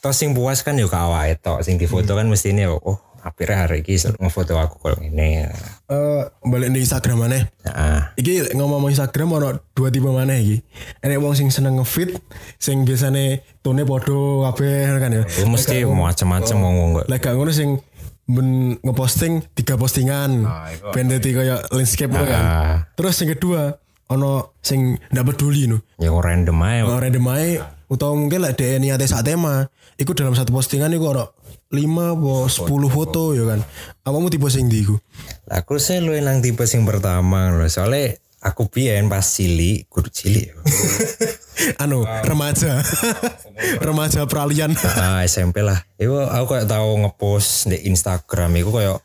tos 0.00 0.14
sing 0.14 0.38
puas 0.38 0.62
kan 0.62 0.78
yo 0.78 0.86
awake 0.86 1.42
tok 1.42 1.66
sing 1.66 1.82
difoto 1.82 2.14
kan 2.14 2.30
mesti 2.30 2.54
ini 2.54 2.70
oh 2.70 2.96
akhirnya 3.26 3.66
hari 3.66 3.82
ini 3.82 3.98
ngefoto 4.22 4.54
aku 4.54 4.78
kalau 4.78 5.02
ini 5.02 5.50
Eh 5.86 6.22
balik 6.46 6.70
di 6.74 6.82
Instagram 6.82 7.26
mana? 7.26 7.42
nah, 7.66 8.10
Iki 8.14 8.54
ngomong 8.54 8.90
Instagram 8.90 9.38
ono 9.38 9.58
dua 9.74 9.90
tipe 9.90 10.06
mana 10.10 10.34
iki. 10.34 10.62
Enek 11.02 11.18
wong 11.18 11.34
sing 11.34 11.50
seneng 11.50 11.78
ngefit, 11.78 12.14
sing 12.58 12.86
biasane 12.86 13.42
tone 13.62 13.82
podo 13.82 14.46
kabeh 14.46 14.98
kan 14.98 15.10
ya. 15.10 15.22
itu 15.26 15.46
mesti 15.46 15.86
macam-macam 15.86 16.56
ngomong 16.58 16.88
kok 17.02 17.04
Lek 17.06 17.18
gak 17.22 17.34
ngono 17.38 17.50
sing 17.54 17.78
men 18.26 18.78
ngeposting 18.82 19.46
tiga 19.54 19.78
postingan. 19.78 20.42
Ben 20.90 21.06
dadi 21.06 21.30
kaya 21.34 21.62
landscape 21.70 22.10
ngono 22.10 22.26
kan. 22.26 22.42
Ah. 22.42 22.76
Terus 22.98 23.14
yang 23.22 23.38
kedua 23.38 23.78
ono 24.10 24.58
sing 24.62 24.98
ndak 25.10 25.34
peduli 25.34 25.66
no. 25.66 25.82
ya 25.98 26.14
random 26.14 26.62
aja 26.62 26.86
Ono 26.86 26.98
random 26.98 27.26
ae 27.34 27.58
utawa 27.86 28.18
mungkin 28.18 28.42
lek 28.42 28.58
dhek 28.58 28.82
niate 28.82 29.06
sak 29.06 29.22
tema, 29.22 29.66
iku 29.98 30.14
dalam 30.14 30.34
satu 30.34 30.50
postingan 30.50 30.90
iku 30.94 31.14
ono 31.14 31.35
5 31.70 31.82
apa 31.82 32.34
10 32.46 32.66
foto 32.94 33.34
ya 33.34 33.44
kan. 33.46 33.60
Apamu 34.06 34.30
tipe 34.30 34.46
sing 34.46 34.70
iku? 34.70 34.96
Lah, 35.50 35.66
aku 35.66 35.82
sih 35.82 35.98
lu 35.98 36.14
nang 36.22 36.38
tipe 36.38 36.62
sing 36.66 36.86
pertama 36.86 37.50
loh 37.50 37.66
soalnya 37.66 38.14
aku 38.38 38.70
biyen 38.70 39.10
pas 39.10 39.26
cilik, 39.26 39.90
kudu 39.90 40.06
cilik. 40.06 40.54
ya. 40.54 40.56
anu 41.82 42.04
remaja 42.04 42.84
remaja 43.88 44.28
peralihan 44.28 44.70
ah, 45.00 45.24
SMP 45.26 45.64
lah. 45.64 45.82
Iku 45.98 46.22
aku 46.22 46.54
kayak 46.54 46.68
tahu 46.70 47.02
ngepost 47.02 47.72
di 47.72 47.90
Instagram 47.90 48.54
iku 48.60 48.70
kayak 48.76 48.98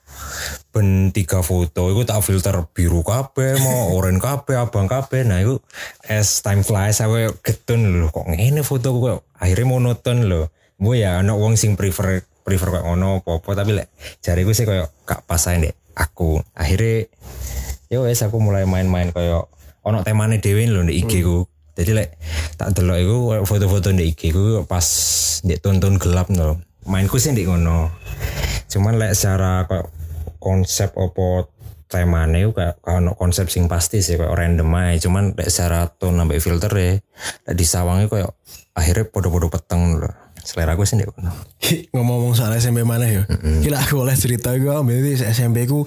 ben 0.71 1.11
tiga 1.11 1.43
foto 1.43 1.91
iku 1.91 2.07
tak 2.07 2.23
filter 2.23 2.55
biru 2.71 3.03
kabeh 3.03 3.59
mau 3.59 3.91
oranye 3.97 4.23
kabeh 4.23 4.55
abang 4.55 4.87
kabeh 4.87 5.27
nah 5.27 5.43
iku 5.43 5.59
as 6.07 6.39
time 6.39 6.63
flies 6.63 7.03
aku 7.03 7.35
getun 7.43 7.99
lho 7.99 8.07
kok 8.07 8.23
ngene 8.31 8.63
foto 8.63 8.95
kok 8.95 9.27
akhirnya 9.35 9.67
monoton 9.67 10.27
lho 10.31 10.47
Bu 10.81 10.97
ya 10.97 11.21
ana 11.21 11.37
wong 11.37 11.61
sing 11.61 11.77
prefer 11.77 12.25
prefer 12.41 12.73
kayak 12.73 12.85
ngono 12.85 13.21
apa-apa. 13.21 13.63
Tapi 13.63 13.71
lek 13.77 13.87
jariku 14.19 14.51
sih 14.51 14.65
kayak 14.65 14.91
gak 15.05 15.23
pas 15.25 15.41
ae 15.49 15.57
ndek 15.61 15.75
aku 15.91 16.39
akhirnya 16.55 17.11
ya 17.91 17.99
wes 17.99 18.23
aku 18.23 18.39
mulai 18.39 18.63
main-main 18.63 19.11
kayak 19.11 19.51
ono 19.83 20.05
temane 20.05 20.39
dhewe 20.39 20.63
lho 20.69 20.81
ndek 20.85 20.97
IG 21.05 21.13
ku. 21.25 21.45
Jadi 21.71 21.91
lek 21.95 22.09
tak 22.59 22.75
delok 22.75 22.97
iku 22.99 23.17
foto-foto 23.47 23.91
ndek 23.91 24.07
IG 24.15 24.21
ku 24.35 24.63
pas 24.67 24.85
ndek 25.43 25.59
tonton 25.63 25.97
gelap 25.97 26.29
lho. 26.31 26.59
Mainku 26.87 27.17
sih 27.21 27.33
ndek 27.33 27.49
ngono. 27.49 27.91
Cuman 28.71 28.97
lek 28.97 29.13
secara 29.13 29.65
kayak 29.67 29.89
konsep 30.41 30.95
opo 30.97 31.51
temane 31.91 32.47
kayak 32.55 32.79
ono 32.87 33.13
konsep 33.19 33.51
sing 33.51 33.67
pasti 33.67 33.99
sih 33.99 34.15
kayak 34.15 34.31
random 34.31 34.71
ae. 34.79 34.97
Cuman 34.97 35.35
lek 35.35 35.49
secara 35.51 35.91
tone 35.91 36.17
nambah 36.17 36.39
filter 36.39 36.71
ya 36.71 36.97
lek 37.49 37.55
disawangi 37.57 38.07
kayak 38.07 38.31
akhirnya 38.71 39.11
podo-podo 39.11 39.51
peteng 39.51 39.99
selera 40.43 40.73
gue 40.75 40.85
ngono 41.13 41.31
ngomong-ngomong 41.93 42.35
soal 42.35 42.51
SMP 42.57 42.83
mana 42.83 43.05
ya? 43.07 43.23
Gila 43.63 43.79
aku 43.79 44.01
oleh 44.01 44.17
cerita 44.17 44.51
gue 44.57 44.73
berarti 44.73 45.23
SMP 45.23 45.69
ku 45.69 45.85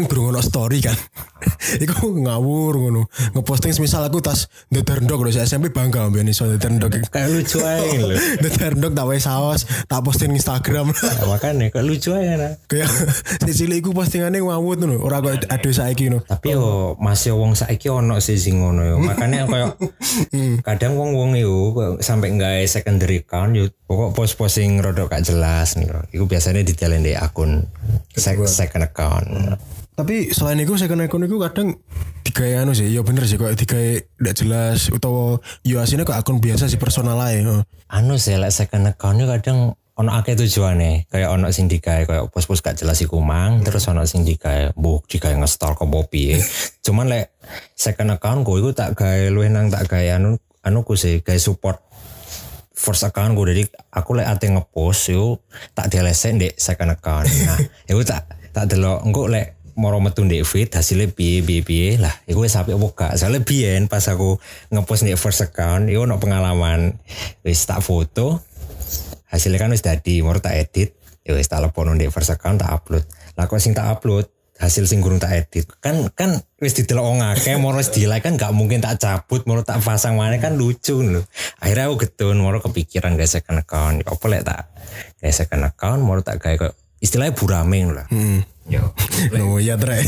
kan 0.00 0.08
berhubungan 0.08 0.40
story 0.40 0.80
kan. 0.80 0.96
Iku 1.84 2.16
ngawur 2.16 2.80
ngono. 2.80 3.02
Ngeposting 3.36 3.76
semisal 3.76 4.08
aku 4.08 4.24
tas 4.24 4.48
deter 4.72 5.04
ndok 5.04 5.28
lho 5.28 5.30
SMP 5.32 5.68
bangga 5.68 6.08
ambil 6.08 6.24
iso 6.24 6.48
deter 6.48 6.72
ndok 6.72 7.12
kayak 7.12 7.28
lucu 7.28 7.60
aja 7.60 8.00
lho. 8.00 8.16
Ndok 8.80 8.92
tak 8.96 9.04
wae 9.04 9.20
saos 9.20 9.66
tak 9.90 10.00
posting 10.00 10.32
Instagram. 10.32 10.94
Nah, 10.94 11.26
makanya 11.26 11.68
kayak 11.68 11.84
lucu 11.84 12.14
aja 12.14 12.38
nah. 12.38 12.52
kayak 12.70 12.88
si 13.44 13.52
cilik 13.52 13.84
iku 13.84 13.90
postingannya 13.92 14.40
ngawur 14.40 14.80
ngono. 14.80 15.04
Ora 15.04 15.20
kok 15.20 15.44
aduh 15.48 15.72
saiki 15.74 16.08
ngono. 16.08 16.24
Tapi 16.24 16.54
yo 16.54 16.94
masih 16.96 17.36
wong 17.36 17.52
saiki 17.58 17.92
ono 17.92 18.22
sih 18.22 18.40
sing 18.40 18.62
ngono 18.62 18.86
yo. 18.86 18.96
Makanya 19.02 19.44
kayak 19.50 19.76
kadang 20.64 20.96
wong 20.96 21.12
wong 21.16 21.30
itu 21.36 21.76
sampai 22.00 22.36
nggak 22.36 22.64
secondary 22.70 23.20
account 23.20 23.52
yo 23.58 23.68
pokok 23.90 24.14
post 24.14 24.38
posting 24.38 24.78
rodok 24.78 25.10
gak 25.10 25.26
jelas 25.26 25.74
nih 25.74 25.90
loh. 25.90 26.04
Iku 26.14 26.30
biasanya 26.30 26.62
ditelen 26.62 27.02
di 27.02 27.18
akun 27.18 27.66
sec- 28.14 28.46
second 28.46 28.86
account 28.86 29.26
tapi 30.00 30.32
selain 30.32 30.56
itu 30.64 30.72
second 30.80 31.04
account 31.04 31.28
itu 31.28 31.36
kadang 31.36 31.68
digawe 32.24 32.64
anu 32.64 32.72
sih 32.72 32.88
ya 32.88 33.04
bener 33.04 33.28
sih 33.28 33.36
kok 33.36 33.52
digawe 33.52 34.00
ndak 34.20 34.34
jelas 34.36 34.88
utawa 34.88 35.36
yo 35.60 35.76
aslinya 35.80 36.08
kok 36.08 36.16
akun 36.16 36.40
biasa 36.40 36.72
sih 36.72 36.80
personal 36.80 37.20
heeh. 37.20 37.62
anu 37.92 38.14
sih 38.16 38.40
like 38.40 38.54
second 38.54 38.88
accountnya 38.88 39.28
kadang 39.28 39.76
ono 40.00 40.10
akeh 40.16 40.32
tujuannya 40.32 41.12
kayak 41.12 41.28
ono 41.28 41.52
sing 41.52 41.68
digawe 41.68 42.08
kayak 42.08 42.24
post-post 42.32 42.64
gak 42.64 42.80
jelas 42.80 43.04
iku 43.04 43.20
mang 43.20 43.60
terus 43.60 43.84
ono 43.92 44.08
sing 44.08 44.24
digawe 44.24 44.72
bu 44.72 45.04
digawe 45.04 45.36
nge-stalk 45.44 45.76
ke 45.76 45.84
piye 46.08 46.40
cuman 46.80 47.12
lek 47.12 47.36
second 47.76 48.16
account 48.16 48.40
gue 48.48 48.56
iku 48.56 48.72
tak 48.72 48.96
gawe 48.96 49.28
luwih 49.28 49.52
nang 49.52 49.68
tak 49.68 49.92
gawe 49.92 50.16
anu 50.16 50.40
anu 50.64 50.80
ku 50.88 50.96
sih 50.96 51.20
gawe 51.20 51.36
support 51.36 51.84
first 52.80 53.04
account 53.04 53.36
gue 53.36 53.44
jadi 53.52 53.62
aku 53.92 54.16
lek 54.16 54.24
ate 54.24 54.48
ngepost 54.48 55.12
yo 55.12 55.44
tak 55.76 55.92
dialesen 55.92 56.40
di 56.40 56.48
second 56.56 56.96
account. 56.96 57.28
Nah 57.28 57.60
itu 57.92 58.00
tak 58.00 58.24
tak 58.56 58.72
delok. 58.72 59.04
Engko 59.04 59.28
lek 59.28 59.59
moro 59.80 59.96
metu 59.96 60.28
ndek 60.28 60.44
feed 60.44 60.68
hasilnya 60.76 61.08
piye 61.08 61.40
piye 61.40 61.64
piye 61.64 61.88
lah. 61.96 62.12
Iku 62.28 62.44
wis 62.44 62.52
apa 62.60 62.76
gak. 62.76 63.16
Soalnya 63.16 63.40
biyen 63.40 63.88
pas 63.88 64.04
aku 64.12 64.36
ngepost 64.68 65.08
ndek 65.08 65.16
first 65.16 65.40
account 65.40 65.88
iku 65.88 66.04
ono 66.04 66.20
pengalaman. 66.20 67.00
Wis 67.40 67.64
tak 67.64 67.80
foto 67.80 68.44
hasilnya 69.32 69.56
kan 69.56 69.72
wis 69.72 69.80
dadi 69.80 70.20
moro 70.20 70.36
tak 70.44 70.60
edit 70.60 70.92
ya 71.24 71.32
wis 71.32 71.48
tak 71.48 71.64
lepono 71.64 71.96
ndek 71.96 72.12
first 72.12 72.28
account 72.28 72.60
tak 72.60 72.68
upload. 72.68 73.08
Lah 73.40 73.48
kok 73.48 73.56
sing 73.56 73.72
tak 73.72 73.88
upload 73.88 74.28
hasil 74.60 74.84
sing 74.84 75.00
gurung 75.00 75.16
tak 75.16 75.32
edit. 75.32 75.64
Kan 75.80 76.12
kan 76.12 76.36
wis 76.60 76.76
didelok 76.76 77.16
wong 77.16 77.24
akeh 77.24 77.56
moro 77.56 77.80
wis 77.80 77.88
di 77.88 78.04
like 78.04 78.20
kan 78.20 78.36
gak 78.36 78.52
mungkin 78.52 78.84
tak 78.84 79.00
cabut 79.00 79.48
moro 79.48 79.64
tak 79.64 79.80
pasang 79.80 80.20
mana 80.20 80.36
kan 80.36 80.60
lucu 80.60 81.00
lho 81.00 81.24
akhirnya 81.64 81.88
aku 81.88 82.04
getun 82.04 82.36
moro 82.36 82.60
kepikiran 82.60 83.16
guys 83.16 83.32
second 83.32 83.64
account. 83.64 84.04
Ya 84.04 84.12
apa 84.12 84.24
lek 84.28 84.42
tak 84.44 84.68
guys 85.24 85.40
second 85.40 85.64
account 85.64 86.04
moro 86.04 86.20
tak 86.20 86.36
gawe 86.44 86.68
kok 86.68 86.76
istilahnya 87.00 87.32
buraming 87.32 87.96
lah. 87.96 88.04
Hmm. 88.12 88.44
Yo 88.70 88.94
No 89.36 89.58
ya 89.58 89.74
tre. 89.76 90.00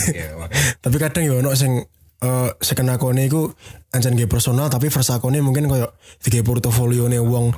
tapi 0.80 0.96
kadang 0.96 1.26
yo 1.26 1.42
ono 1.42 1.52
sing 1.52 1.82
eh 2.22 2.50
second 2.62 2.86
account 2.94 3.18
iku 3.18 3.50
ancen 3.90 4.14
nggih 4.14 4.30
personal 4.30 4.70
tapi 4.70 4.86
account 4.86 5.34
mungkin 5.42 5.66
koyo 5.66 5.90
tiga 6.22 6.38
portofolio 6.46 7.10
nih 7.10 7.18
wong 7.18 7.50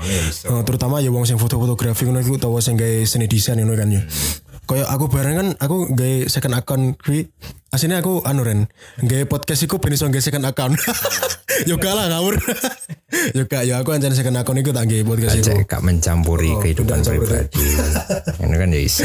Eh, 0.45 0.63
terutama 0.65 1.05
ya 1.05 1.13
wong 1.13 1.29
sing 1.29 1.37
foto-fotografi 1.37 2.09
ngono 2.09 2.25
iku 2.25 2.41
utawa 2.41 2.65
sing 2.65 2.81
gawe 2.81 3.05
seni 3.05 3.29
desain 3.29 3.61
ngono 3.61 3.77
kan 3.77 3.93
ya. 3.93 4.01
Koyo 4.65 4.89
aku 4.89 5.13
bareng 5.13 5.37
kan 5.37 5.49
aku 5.61 5.93
gawe 5.93 6.25
second 6.27 6.57
account 6.57 6.97
kuwi 6.97 7.29
aslinya 7.69 8.01
aku 8.01 8.25
anu 8.25 8.41
ren 8.41 8.65
gawe 8.97 9.25
podcast 9.29 9.69
iku 9.69 9.77
ben 9.77 9.93
iso 9.93 10.09
gawe 10.09 10.25
second 10.25 10.49
account. 10.49 10.81
yo 11.69 11.77
gak 11.77 11.93
lah 11.93 12.09
ngawur. 12.09 12.41
yo 13.37 13.45
gak 13.45 13.69
yo 13.69 13.77
aku 13.77 13.93
ancen 13.93 14.17
second 14.17 14.41
account 14.41 14.65
iku 14.65 14.73
tak 14.73 14.89
gawe 14.89 15.05
podcast 15.05 15.37
iku. 15.39 15.45
cek 15.45 15.69
gak 15.69 15.85
mencampuri 15.85 16.57
kehidupan 16.65 17.05
campur. 17.05 17.29
pribadi 17.29 17.61
ini 18.49 18.57
kan 18.57 18.69
ya 18.73 18.81
iso 18.81 19.05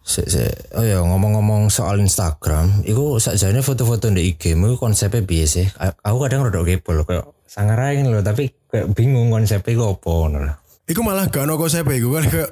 Se, 0.00 0.24
se, 0.26 0.48
oh 0.74 0.82
ya 0.82 1.04
ngomong-ngomong 1.04 1.68
soal 1.68 2.00
Instagram, 2.00 2.82
itu 2.88 3.20
sakjane 3.20 3.60
foto-foto 3.60 4.08
di 4.10 4.32
IG 4.32 4.56
mu 4.56 4.74
konsepnya 4.80 5.22
biasa 5.22 5.46
sih. 5.46 5.66
Aku 5.76 6.18
kadang 6.24 6.48
rada 6.48 6.60
kepo 6.64 6.96
loh, 6.96 7.04
kayak 7.04 7.28
sangarain 7.44 8.08
loh, 8.08 8.24
tapi 8.24 8.50
kayak 8.72 8.90
bingung 8.96 9.28
konsepnya 9.28 9.76
itu 9.76 9.84
apa 9.84 10.12
loh. 10.32 10.56
Iku 10.90 11.06
malah 11.06 11.30
gak 11.30 11.46
ono 11.46 11.54
konsep 11.54 11.86
iku 11.86 12.18
kan 12.18 12.26
kayak 12.26 12.50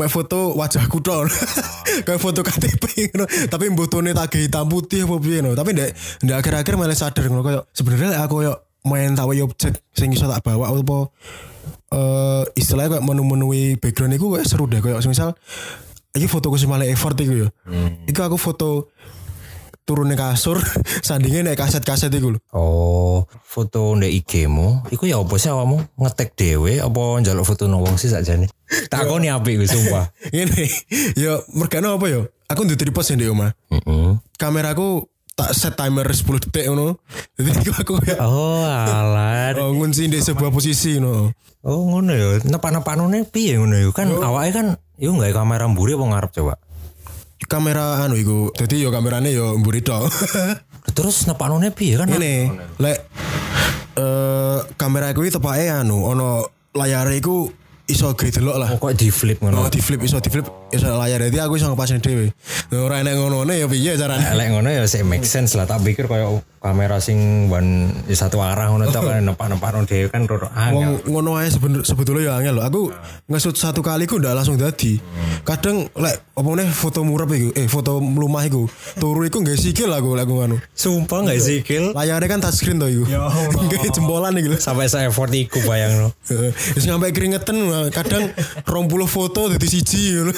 mek 0.00 0.08
foto 0.08 0.56
wajahku 0.56 1.04
tok. 1.04 1.28
kayak 2.08 2.16
foto 2.16 2.40
KTP 2.40 3.12
ngono. 3.12 3.28
Tapi 3.28 3.64
mbotone 3.68 4.16
tak 4.16 4.32
gawe 4.32 4.40
hitam 4.40 4.72
putih 4.72 5.04
apa 5.04 5.20
piye 5.20 5.44
no. 5.44 5.52
Tapi 5.52 5.76
ndek 5.76 5.90
ndek 6.24 6.36
akhir-akhir 6.40 6.80
malah 6.80 6.96
sadar 6.96 7.28
ngono 7.28 7.44
kayak 7.44 7.68
sebenarnya 7.76 8.24
aku 8.24 8.40
yo 8.40 8.56
main 8.88 9.12
tahu 9.12 9.36
objek 9.36 9.76
sing 9.92 10.16
iso 10.16 10.24
tak 10.28 10.40
bawa 10.44 10.72
apa 10.72 10.98
eh 11.92 12.42
istilahnya 12.56 12.96
kayak 12.96 13.04
menu-menui 13.04 13.76
background 13.80 14.16
iku 14.16 14.32
kayak 14.36 14.48
seru 14.48 14.64
deh 14.68 14.80
kayak 14.80 15.00
misal 15.04 15.36
iki 16.14 16.30
fotoku 16.30 16.54
sing 16.54 16.70
malah 16.70 16.86
effort 16.86 17.18
iku 17.18 17.46
yo. 17.46 17.48
Iku 18.06 18.20
aku 18.22 18.38
foto 18.38 18.94
turunnya 19.84 20.16
kasur 20.16 20.56
sandingnya 21.06 21.52
naik 21.52 21.60
kaset-kaset 21.60 22.08
lho. 22.16 22.40
Oh, 22.56 23.28
foto 23.44 23.92
di 24.00 24.16
IG 24.16 24.48
mu, 24.48 24.80
iku 24.88 25.04
ya 25.04 25.20
apa 25.20 25.36
sih 25.36 25.52
awakmu 25.52 25.84
ngetek 26.00 26.32
dewe 26.34 26.80
apa 26.80 27.20
njaluk 27.20 27.44
foto 27.44 27.68
wong 27.68 28.00
sih 28.00 28.08
sakjane? 28.08 28.48
Takoni 28.92 29.28
apik 29.28 29.60
gue 29.60 29.68
sumpah. 29.68 30.08
Ini 30.32 30.64
yo 31.20 31.44
mergano 31.52 32.00
apa 32.00 32.08
yo? 32.08 32.32
Aku 32.48 32.64
nduwe 32.64 32.80
tripod 32.80 33.04
sing 33.04 33.20
di 33.20 33.28
omah. 33.28 33.52
Heeh. 33.68 34.16
kameraku 34.40 35.08
tak 35.34 35.50
set 35.50 35.74
timer 35.74 36.06
10 36.06 36.46
detik 36.46 36.64
ngono. 36.70 36.98
Jadi 37.34 37.50
iku 37.66 37.72
aku 37.82 37.94
ya 38.06 38.22
Oh, 38.22 38.62
alah. 38.62 39.50
oh, 39.62 39.74
ngunci 39.74 40.06
di 40.06 40.22
sebuah 40.22 40.54
posisi 40.54 41.02
no. 41.02 41.34
Oh 41.66 41.80
ngono 41.90 42.12
ya, 42.14 42.38
nepak-nepakne 42.46 43.26
piye 43.28 43.58
ngono 43.58 43.74
ya? 43.74 43.88
Kan 43.90 44.14
awake 44.14 44.52
kan 44.54 44.66
iku 45.00 45.12
nggak 45.18 45.34
kamera 45.34 45.66
mburi 45.66 45.98
apa 45.98 46.04
ngarep 46.06 46.30
coba? 46.38 46.54
Kamera 47.44 48.04
anu 48.06 48.14
iku. 48.14 48.54
Jadi 48.54 48.86
yo 48.86 48.94
kamerane 48.94 49.34
yo 49.34 49.58
mburi 49.58 49.82
tok. 49.82 50.06
Terus 50.96 51.26
nepakne 51.26 51.74
piye 51.74 51.98
kan? 51.98 52.06
Ini 52.08 52.54
lek 52.78 52.98
eh 53.94 54.58
kamera 54.78 55.10
iku 55.10 55.26
tepake 55.26 55.66
anu 55.70 56.04
ono 56.06 56.46
layare 56.74 57.18
iku 57.18 57.50
iso 57.84 58.08
gede 58.16 58.40
delok 58.40 58.56
lah. 58.56 58.68
Oh, 58.72 58.78
kok 58.80 58.96
di 58.96 59.12
flip 59.12 59.38
Oh, 59.44 59.52
ngono. 59.52 59.68
di 59.68 59.80
flip 59.80 60.00
iso 60.00 60.16
di 60.20 60.30
flip 60.32 60.46
iso 60.72 60.88
layar 60.88 61.20
jadi 61.28 61.44
aku 61.44 61.60
iso 61.60 61.68
ngepasne 61.68 62.00
dhewe. 62.00 62.32
Ora 62.72 63.04
enek 63.04 63.14
ngono 63.20 63.44
ya 63.52 63.68
piye 63.68 63.92
carane? 64.00 64.24
Lek 64.32 64.48
ngono 64.56 64.68
ya 64.72 64.88
sih 64.88 65.04
make 65.04 65.28
sense 65.28 65.52
lah. 65.52 65.68
Tak 65.68 65.84
pikir 65.84 66.08
kayak 66.08 66.32
kamera 66.64 66.96
sing 66.96 67.52
ban 67.52 67.92
ya 68.08 68.16
satu 68.16 68.40
arah 68.40 68.72
ngono 68.72 68.88
tok 68.88 69.04
kan 69.04 69.20
nepak-nepakno 69.20 69.84
dhewe 69.84 70.08
kan 70.08 70.24
roro 70.24 70.48
angel. 70.48 70.96
Wong 71.04 71.12
ngono 71.12 71.36
ae 71.36 71.52
sebetulnya 71.84 72.32
ya 72.32 72.32
angel 72.40 72.56
loh. 72.56 72.64
Aku 72.64 72.82
ngesut 73.28 73.60
satu 73.60 73.84
kali 73.84 74.08
ku 74.08 74.16
ndak 74.16 74.32
langsung 74.32 74.56
dadi. 74.56 74.96
Kadang 75.44 75.92
lek 75.92 76.32
apa 76.32 76.48
meneh 76.48 76.72
foto 76.72 77.04
murep 77.04 77.28
iku, 77.36 77.48
eh 77.52 77.68
foto 77.68 78.00
mlumah 78.00 78.48
iku. 78.48 78.64
Turu 78.96 79.28
iku 79.28 79.44
nggak 79.44 79.60
sikil 79.60 79.92
aku 79.92 80.16
lek 80.16 80.24
nganu. 80.24 80.56
Sumpah 80.72 81.28
nggak 81.28 81.36
sih 81.36 81.60
kill? 81.60 81.92
Layarnya 81.92 82.32
kan 82.32 82.40
touchscreen 82.40 82.80
to 82.80 82.88
iku. 82.88 83.04
Nggak 83.68 83.92
jempolan 83.92 84.32
iku 84.40 84.56
lho. 84.56 84.58
Sampai 84.58 84.88
saya 84.88 85.12
effort 85.12 85.28
iku 85.36 85.60
bayang 85.68 86.00
no. 86.00 86.08
Heeh. 86.32 86.56
Wis 86.72 86.88
nyampe 86.88 87.12
keringetan 87.12 87.60
kadang 87.92 88.32
20 88.64 88.88
foto 89.04 89.52
dadi 89.52 89.68
siji 89.68 90.16
ngono. 90.16 90.32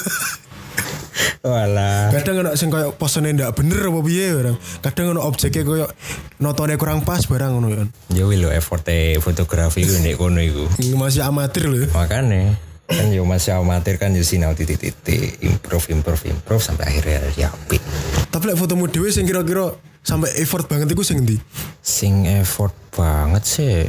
Walah. 1.41 2.11
Kadang 2.13 2.43
ono 2.43 2.51
sing 2.59 2.69
koyo 2.69 2.93
posene 2.97 3.33
ndak 3.33 3.57
bener 3.57 3.79
apa 3.79 4.01
piye 4.03 4.35
barang. 4.35 4.57
Kadang 4.83 5.17
ono 5.17 5.21
objeknya 5.25 5.63
koyo 5.63 5.87
notone 6.43 6.75
kurang 6.77 7.07
pas 7.07 7.25
barang 7.25 7.57
ngono 7.57 7.69
kan. 7.73 7.89
Ya 8.13 8.27
wih 8.27 8.41
lo 8.41 8.53
effort 8.53 8.87
fotografi 9.23 9.87
ku 9.87 9.95
nek 10.03 10.17
kono 10.19 10.41
iku. 10.43 10.67
Masih 10.99 11.25
amatir 11.25 11.69
lho. 11.71 11.89
Makanya 11.93 12.59
kan 12.87 13.11
yo 13.11 13.27
masih 13.27 13.59
amatir 13.59 13.99
kan 13.99 14.15
yo 14.15 14.23
sinau 14.23 14.55
titik-titik 14.55 15.43
improve 15.43 15.91
improve 15.91 16.31
improve 16.31 16.63
sampai 16.63 16.87
akhirnya 16.87 17.19
ya 17.35 17.49
apik. 17.51 17.83
Tapi 18.31 18.53
lek 18.53 18.59
fotomu 18.59 18.87
dhewe 18.87 19.11
sing 19.11 19.27
kira-kira 19.27 19.75
sampai 20.07 20.31
effort 20.39 20.71
banget 20.71 20.95
iku 20.95 21.03
sing 21.03 21.27
ndi? 21.27 21.35
Sing 21.83 22.31
effort 22.31 22.75
banget 22.95 23.43
sih. 23.43 23.83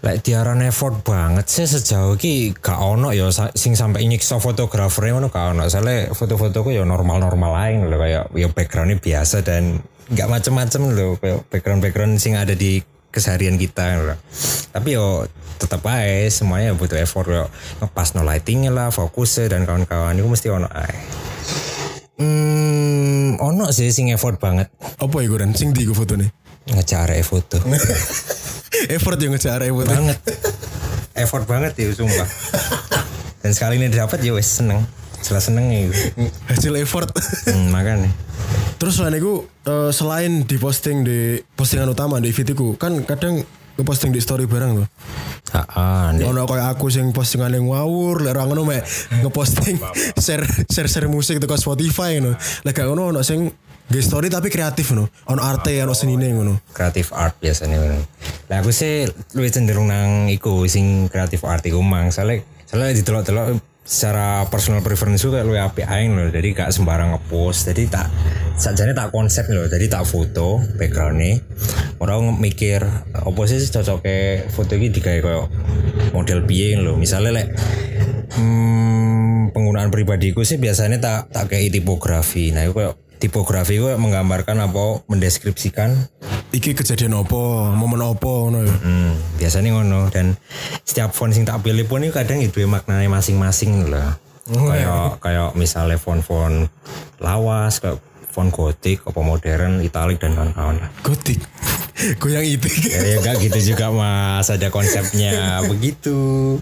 Lek 0.00 0.24
diaran 0.24 0.64
effort 0.64 1.04
banget 1.04 1.44
sih 1.44 1.68
sejauh 1.68 2.16
ki 2.16 2.56
gak 2.56 2.80
ono 2.80 3.12
ya 3.12 3.28
sing 3.52 3.76
sampai 3.76 4.08
nyiksa 4.08 4.40
fotografer 4.40 5.12
ngono 5.12 5.28
gak 5.28 5.52
ono. 5.52 5.68
Soalnya 5.68 6.16
foto-fotoku 6.16 6.72
ya 6.72 6.88
normal-normal 6.88 7.52
lain 7.52 7.78
loh 7.92 8.00
kayak 8.00 8.32
ya 8.32 8.48
backgroundnya 8.48 8.96
biasa 8.96 9.44
dan 9.44 9.84
gak 10.08 10.32
macem-macem 10.32 10.96
loh 10.96 11.20
kayak 11.20 11.44
background-background 11.52 12.16
sing 12.16 12.32
ada 12.32 12.56
di 12.56 12.80
keseharian 13.12 13.60
kita 13.60 14.00
loh. 14.00 14.18
Tapi 14.72 14.96
yo 14.96 15.28
tetap 15.60 15.84
aja 15.84 16.32
semuanya 16.32 16.72
butuh 16.72 16.96
effort 16.96 17.28
yo 17.28 17.44
ngepas 17.84 18.16
no 18.16 18.24
lightingnya 18.24 18.72
lah, 18.72 18.88
fokusnya 18.88 19.52
dan 19.52 19.68
kawan-kawan 19.68 20.16
itu 20.16 20.24
mesti 20.24 20.48
ono 20.48 20.68
aja. 20.72 20.96
Hmm, 22.20 23.36
ono 23.36 23.72
sih 23.72 23.88
sing 23.88 24.12
effort 24.12 24.36
banget 24.36 24.68
Apa 25.00 25.24
iku 25.24 25.40
Ren? 25.40 25.56
Sing 25.56 25.72
ndi 25.72 25.88
iku 25.88 25.96
fotone? 25.96 26.28
Ngejar 26.68 27.08
foto. 27.24 27.56
effort 28.96 29.18
yang 29.20 29.32
ngejar 29.34 29.60
effort. 29.64 29.88
banget 29.88 30.18
effort 31.18 31.44
banget 31.44 31.72
ya 31.76 31.88
sumpah 31.92 32.28
dan 33.40 33.50
sekali 33.52 33.80
ini 33.80 33.88
dapat 33.90 34.20
ya 34.22 34.32
wes 34.36 34.46
seneng 34.46 34.84
setelah 35.20 35.42
seneng 35.42 35.66
ya 35.68 35.88
Hasil 36.48 36.72
effort. 36.80 37.12
hmm, 37.48 37.68
makanya 37.72 38.08
Terus 38.80 38.96
selain 38.96 39.20
itu 39.20 39.44
eh, 39.68 39.92
selain 39.92 40.32
di 40.48 40.56
posting 40.56 41.04
di 41.04 41.36
postingan 41.52 41.92
utama 41.92 42.16
di 42.16 42.32
feed 42.32 42.56
kan 42.80 43.04
kadang 43.04 43.44
ngeposting 43.76 44.12
di 44.12 44.20
story 44.24 44.48
bareng 44.48 44.80
tuh. 44.80 44.88
ah 45.56 46.08
nih 46.16 46.24
Ono 46.24 46.48
kayak 46.48 46.76
aku 46.76 46.88
sing 46.88 47.12
postingan 47.12 47.52
yang 47.52 47.68
ngawur, 47.68 48.24
lek 48.24 48.32
ora 48.32 48.48
ngono 48.48 48.64
mek 48.64 48.80
ngeposting 49.20 49.76
share 50.24 50.44
share 50.68 50.88
share 50.88 51.08
musik 51.12 51.36
teko 51.36 51.60
Spotify 51.60 52.16
ngono. 52.16 52.40
Lek 52.64 52.72
gak 52.72 52.88
ngono 52.88 53.12
ono 53.12 53.20
sing 53.20 53.52
nge 53.90 54.06
story 54.06 54.30
tapi 54.30 54.46
kreatif 54.54 54.94
ngono. 54.94 55.10
Ono 55.34 55.42
arte 55.42 55.74
ono 55.82 55.94
senine 55.98 56.30
ngono. 56.30 56.62
kreatif 56.70 57.10
art 57.10 57.34
biasanya 57.42 57.76
lah 58.46 58.58
aku 58.62 58.70
sih 58.70 59.06
lebih 59.34 59.50
cenderung 59.50 59.90
nang 59.90 60.30
iku 60.30 60.62
sing 60.70 61.10
kreatif 61.10 61.42
art 61.42 61.66
iku 61.66 61.82
mang. 61.82 62.14
Soalnya 62.14 62.46
soalnya 62.70 62.94
di 62.94 63.02
telok 63.02 63.26
telok 63.26 63.58
secara 63.82 64.46
personal 64.46 64.86
preference 64.86 65.26
juga 65.26 65.42
lu 65.42 65.58
api 65.58 65.82
aing 65.82 66.14
loh 66.14 66.30
jadi 66.30 66.54
gak 66.54 66.70
sembarang 66.70 67.18
ngepost. 67.18 67.66
Jadi 67.66 67.90
tak 67.90 68.06
sajane 68.54 68.94
tak 68.94 69.10
konsep 69.10 69.50
loh 69.50 69.66
jadi 69.66 69.90
tak 69.90 70.06
foto 70.06 70.62
backgroundnya 70.78 71.42
orang 71.98 72.38
mikir 72.38 72.86
apa 73.10 73.42
sih 73.50 73.58
cocoknya 73.58 74.46
foto 74.54 74.78
ini 74.78 74.94
digawe 74.94 75.18
kayak 75.18 75.46
model 76.14 76.46
piye? 76.46 76.78
Loh 76.78 76.94
misalnya 76.94 77.42
lek 77.42 77.58
hmm, 78.38 79.50
penggunaan 79.50 79.90
pribadiku 79.90 80.46
sih 80.46 80.62
biasanya 80.62 81.02
tak 81.02 81.34
tak 81.34 81.50
kayak 81.50 81.74
tipografi. 81.74 82.54
Nah 82.54 82.70
itu 82.70 82.78
kayak 82.78 83.09
tipografi 83.20 83.76
itu 83.76 83.86
menggambarkan 84.00 84.64
apa 84.64 85.04
mendeskripsikan 85.06 86.08
Iki 86.50 86.74
kejadian 86.74 87.14
opo, 87.14 87.70
momen 87.70 88.02
opo 88.02 88.50
ngono 88.50 88.66
ya. 88.66 88.74
Hmm, 88.74 89.14
biasanya 89.38 89.70
ngono 89.70 90.10
dan 90.10 90.34
setiap 90.82 91.14
font 91.14 91.30
sing 91.30 91.46
tak 91.46 91.62
pilih 91.62 91.86
pun 91.86 92.02
itu 92.02 92.10
kadang 92.10 92.42
itu 92.42 92.66
maknanya 92.66 93.06
masing-masing 93.06 93.86
lah. 93.86 94.18
Kayak 94.50 95.22
kayak 95.22 95.54
misalnya 95.54 95.94
font-font 95.94 96.66
lawas, 97.22 97.78
kayak 97.78 98.02
font 98.34 98.50
gotik, 98.50 98.98
apa 99.06 99.20
modern, 99.22 99.78
italik 99.78 100.18
dan 100.18 100.34
kawan-kawan. 100.34 100.82
Gotik. 101.06 101.38
Goyang 102.22 102.42
itu. 102.42 102.66
Ya, 102.90 102.98
ya 102.98 103.16
gak 103.22 103.46
gitu 103.46 103.70
juga 103.70 103.94
mas, 103.94 104.50
ada 104.50 104.74
konsepnya 104.74 105.60
begitu. 105.70 106.58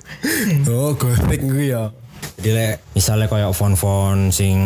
oh, 0.69 0.93
gotik 1.01 1.41
gue 1.49 1.73
ya. 1.73 1.97
Jadi 2.45 2.77
misalnya 2.93 3.25
kayak 3.25 3.57
font-font 3.57 4.37
sing 4.37 4.61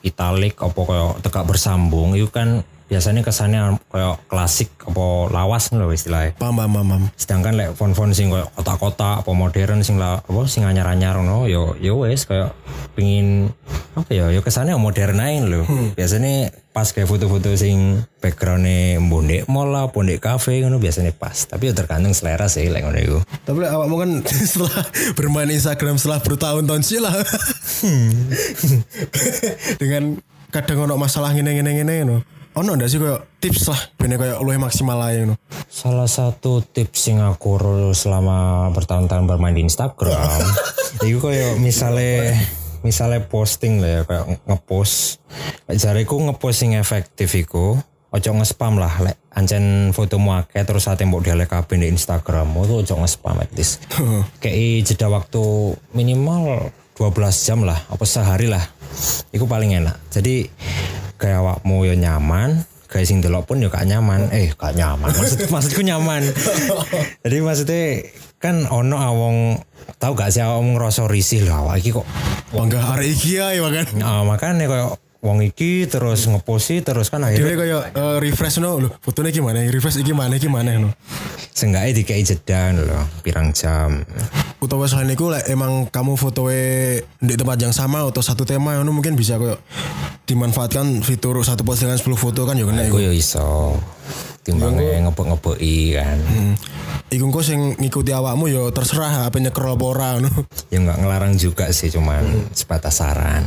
italik, 0.00 0.56
apa 0.60 0.80
kayak 0.80 1.24
tegak 1.24 1.44
bersambung, 1.48 2.16
itu 2.16 2.28
kan 2.28 2.64
biasanya 2.90 3.22
kesannya 3.22 3.78
kayak 3.86 4.18
klasik 4.26 4.66
apa 4.82 5.30
lawas 5.30 5.70
loh 5.70 5.94
istilahnya. 5.94 6.34
Paham, 6.34 6.58
paham, 6.58 6.74
paham, 6.74 7.02
sedangkan 7.14 7.54
lek 7.54 7.78
font-font 7.78 8.10
sing 8.10 8.34
koyo 8.34 8.50
kotak-kotak 8.58 9.22
apa 9.22 9.30
modern 9.30 9.86
sing 9.86 9.94
lah 9.94 10.18
apa 10.18 10.40
sing 10.50 10.66
anyar-anyar 10.66 11.22
no 11.22 11.46
yo 11.46 11.78
yo 11.78 12.02
wes 12.02 12.26
kayak 12.26 12.50
pengin 12.98 13.54
apa 13.94 14.10
ya 14.10 14.34
yo 14.34 14.42
kesannya 14.42 14.74
modern 14.74 15.22
aja 15.22 15.38
lho. 15.46 15.62
Biasanya 15.94 16.50
pas 16.70 16.86
kayak 16.86 17.10
foto-foto 17.10 17.50
sing 17.58 18.06
backgroundnya 18.22 19.02
mbondek 19.02 19.50
mall 19.50 19.74
lah 19.74 19.90
pondek 19.90 20.22
cafe 20.22 20.62
ngono 20.62 20.78
biasanya 20.78 21.10
pas 21.10 21.34
tapi 21.50 21.66
yo 21.66 21.74
tergantung 21.74 22.14
selera 22.14 22.46
sih 22.46 22.70
lek 22.70 22.86
ngono 22.86 22.98
iku 23.02 23.18
Tapi 23.42 23.58
lek 23.58 23.74
awakmu 23.74 23.96
kan 23.98 24.10
setelah 24.50 24.86
bermain 25.18 25.50
Instagram 25.50 25.98
setelah 25.98 26.22
bertahun-tahun 26.22 26.82
sih 26.86 27.02
lah. 27.02 27.10
Dengan 29.82 30.22
kadang 30.54 30.86
ono 30.86 30.94
masalah 30.94 31.34
ngene 31.34 31.58
ngene 31.58 31.70
ngene 31.82 31.94
no. 32.06 32.22
Ono 32.58 32.74
ndak 32.74 32.90
sih 32.90 32.98
kayak 32.98 33.38
tips 33.42 33.70
lah 33.70 33.80
ben 33.98 34.14
kayak 34.14 34.42
luwih 34.42 34.62
maksimal 34.62 34.98
ae 35.10 35.26
no. 35.26 35.34
Salah 35.66 36.06
satu 36.06 36.62
tips 36.62 36.98
sing 36.98 37.18
aku 37.18 37.58
selama 37.94 38.70
bertahun-tahun 38.74 39.26
bermain 39.26 39.54
di 39.54 39.66
Instagram, 39.66 40.38
itu 41.06 41.18
kayak 41.18 41.58
misalnya 41.62 42.34
misalnya 42.82 43.24
posting 43.26 43.80
lah 43.80 43.90
ya 43.90 44.00
kayak 44.08 44.24
ngepost. 44.46 45.20
Lek 45.68 45.76
jariku 45.78 46.16
ngepost 46.20 46.56
sing 46.64 46.76
efektif 46.76 47.32
iku 47.36 47.78
ojo 48.10 48.30
nge-spam 48.34 48.74
lah 48.74 48.90
lek 49.06 49.16
ancen 49.30 49.94
fotomu 49.94 50.34
akeh 50.34 50.66
terus 50.66 50.90
ate 50.90 51.06
mbok 51.06 51.22
delek 51.22 51.46
kabeh 51.46 51.78
di 51.78 51.86
Instagram 51.86 52.50
itu 52.58 52.82
ojo 52.82 52.94
nge-spam 53.00 53.38
at 53.38 53.50
least. 53.54 53.86
Kayak 54.42 54.90
jeda 54.90 55.06
waktu 55.06 55.42
minimal 55.94 56.74
12 56.98 57.46
jam 57.46 57.62
lah 57.62 57.78
apa 57.88 58.04
sehari 58.04 58.50
lah. 58.50 58.62
Iku 59.30 59.46
paling 59.46 59.78
enak. 59.78 59.96
Jadi 60.10 60.50
kayak 61.16 61.40
awakmu 61.40 61.86
yo 61.86 61.94
nyaman, 61.94 62.66
kayak 62.90 63.06
sing 63.06 63.22
delok 63.22 63.46
pun 63.46 63.62
yo 63.62 63.70
gak 63.70 63.86
nyaman. 63.86 64.28
Eh, 64.34 64.50
gak 64.52 64.74
nyaman. 64.74 65.08
Maksud 65.14 65.46
maksudku 65.48 65.80
nyaman. 65.86 66.26
Jadi 67.24 67.36
maksudnya 67.40 67.84
kan 68.40 68.64
ono 68.72 68.96
awong 68.96 69.36
tahu 70.00 70.12
gak 70.16 70.32
sih 70.32 70.40
awong 70.40 70.80
ngerasa 70.80 71.04
risih 71.04 71.44
lah 71.44 71.60
awak 71.60 71.84
iki 71.84 71.92
kok. 71.92 72.08
Bangga 72.56 72.80
hari 72.80 73.12
iki 73.12 73.36
ae 73.36 73.60
makan. 73.60 74.00
Nah, 74.00 74.24
makanya 74.24 74.64
kayak 74.64 74.96
wong 75.20 75.44
iki 75.44 75.84
terus 75.84 76.24
ngeposi 76.24 76.80
terus 76.80 77.12
kan 77.12 77.20
Dia 77.20 77.36
akhirnya 77.36 77.56
kayak 77.60 77.82
eh, 77.92 78.16
refresh 78.24 78.56
no 78.64 78.80
lho, 78.80 78.88
fotonya 79.04 79.28
gimana? 79.28 79.60
Refresh 79.68 80.00
iki 80.00 80.16
mana 80.16 80.40
iki 80.40 80.48
mana 80.48 80.80
no. 80.80 80.90
seenggaknya 81.50 81.92
dikai 81.92 82.24
jeda 82.24 82.72
loh 82.72 83.04
pirang 83.20 83.52
jam. 83.52 84.00
Utawa 84.64 84.88
selain 84.88 85.12
itu 85.12 85.28
lek 85.28 85.44
emang 85.52 85.92
kamu 85.92 86.16
fotoe 86.16 87.04
di 87.04 87.34
tempat 87.36 87.60
yang 87.60 87.76
sama 87.76 88.00
atau 88.00 88.24
satu 88.24 88.48
tema 88.48 88.80
ngono 88.80 88.96
mungkin 88.96 89.12
bisa 89.12 89.36
kayak 89.36 89.60
dimanfaatkan 90.24 91.04
fitur 91.04 91.36
satu 91.44 91.66
postingan 91.66 92.00
10 92.00 92.06
foto 92.16 92.48
kan 92.48 92.56
ya 92.56 92.64
kena 92.64 92.88
Aku 92.88 93.02
yo 93.02 93.12
iso 93.12 93.76
timbangnya 94.40 95.04
ngebok-ngeboki 95.04 96.00
kan. 96.00 96.16
Hmm. 96.16 96.54
Iku 97.10 97.26
engko 97.26 97.42
sing 97.42 97.74
ngikuti 97.74 98.14
awakmu 98.14 98.46
ya 98.46 98.70
terserah 98.70 99.26
apa 99.26 99.42
nyekrol 99.42 99.74
apa 99.74 99.84
ora 99.84 100.08
ngono. 100.18 100.30
Ya 100.70 100.78
nggak 100.78 100.98
ngelarang 101.02 101.34
juga 101.34 101.66
sih 101.74 101.90
cuman 101.90 102.54
sebatas 102.54 103.02
saran. 103.02 103.42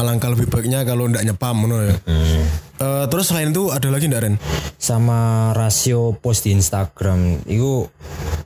Alangkah 0.00 0.32
lebih 0.32 0.48
baiknya 0.48 0.88
kalau 0.88 1.06
ndak 1.12 1.28
nyepam 1.28 1.60
ngono 1.60 1.76
ya. 1.84 1.96
Hmm. 2.08 2.44
Eh, 2.82 3.04
terus 3.12 3.30
selain 3.30 3.52
itu 3.52 3.70
ada 3.70 3.86
lagi 3.92 4.10
ndak 4.10 4.22
Ren? 4.26 4.36
sama 4.82 5.54
rasio 5.54 6.18
post 6.18 6.42
di 6.42 6.50
Instagram 6.50 7.46
itu 7.46 7.86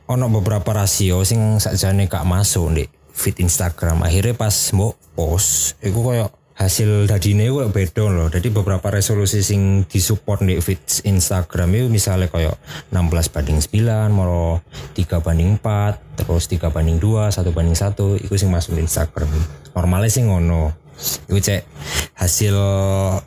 ono 0.05 0.27
beberapa 0.29 0.77
rasio 0.77 1.25
sing 1.25 1.57
sakjane 1.57 2.13
gak 2.13 2.29
masuk 2.29 2.77
di 2.77 2.85
feed 3.17 3.41
Instagram 3.41 4.05
akhirnya 4.05 4.37
pas 4.37 4.53
mbok 4.77 5.17
post 5.17 5.81
itu 5.81 5.97
koyo 5.97 6.29
hasil 6.57 7.05
dadine 7.05 7.53
koyo 7.53 7.69
beda 7.69 8.09
loh 8.09 8.33
jadi 8.33 8.49
beberapa 8.49 8.89
resolusi 8.89 9.45
sing 9.45 9.85
disupport 9.85 10.41
di 10.41 10.57
feed 10.57 11.05
Instagram 11.05 11.69
itu 11.77 11.87
misalnya 11.93 12.33
koyo 12.33 12.57
16 12.89 13.29
banding 13.29 13.61
9 13.61 14.09
moro 14.09 14.65
3 14.97 15.21
banding 15.21 15.61
4 15.61 16.17
terus 16.17 16.49
3 16.49 16.73
banding 16.73 16.97
2 16.97 17.29
1 17.29 17.45
banding 17.53 17.77
1 17.77 18.25
itu 18.25 18.35
sing 18.41 18.49
masuk 18.49 18.81
Instagram. 18.81 19.29
Normalnya 19.77 20.09
sih 20.09 20.25
ngono 20.25 20.86
Iku 21.29 21.39
cek 21.39 21.63
hasil 22.17 22.57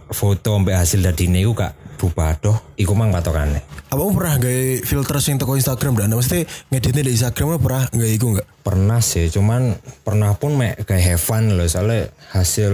foto 0.09 0.49
sampai 0.57 0.73
hasil 0.73 1.05
dadine 1.05 1.45
iku 1.45 1.53
gak 1.53 1.73
berubah 1.99 2.39
doh. 2.39 2.57
Iku 2.79 2.95
mang 2.95 3.11
patokane. 3.11 3.59
Apa 3.91 4.01
pernah 4.15 4.39
gawe 4.39 4.61
filter 4.87 5.17
sing 5.19 5.35
teko 5.35 5.59
Instagram 5.59 5.99
dan 5.99 6.15
mesti 6.15 6.47
ngeditnya 6.71 7.03
di 7.03 7.11
Instagram 7.17 7.59
pernah 7.59 7.83
gawe 7.91 8.11
iku 8.15 8.27
enggak? 8.37 8.47
Pernah 8.63 9.01
sih, 9.01 9.27
cuman 9.33 9.73
pernah 10.05 10.37
pun 10.37 10.53
mek 10.55 10.85
kayak 10.87 11.03
have 11.03 11.19
fun 11.19 11.57
loh. 11.57 11.65
Soalnya 11.67 12.07
hasil 12.31 12.71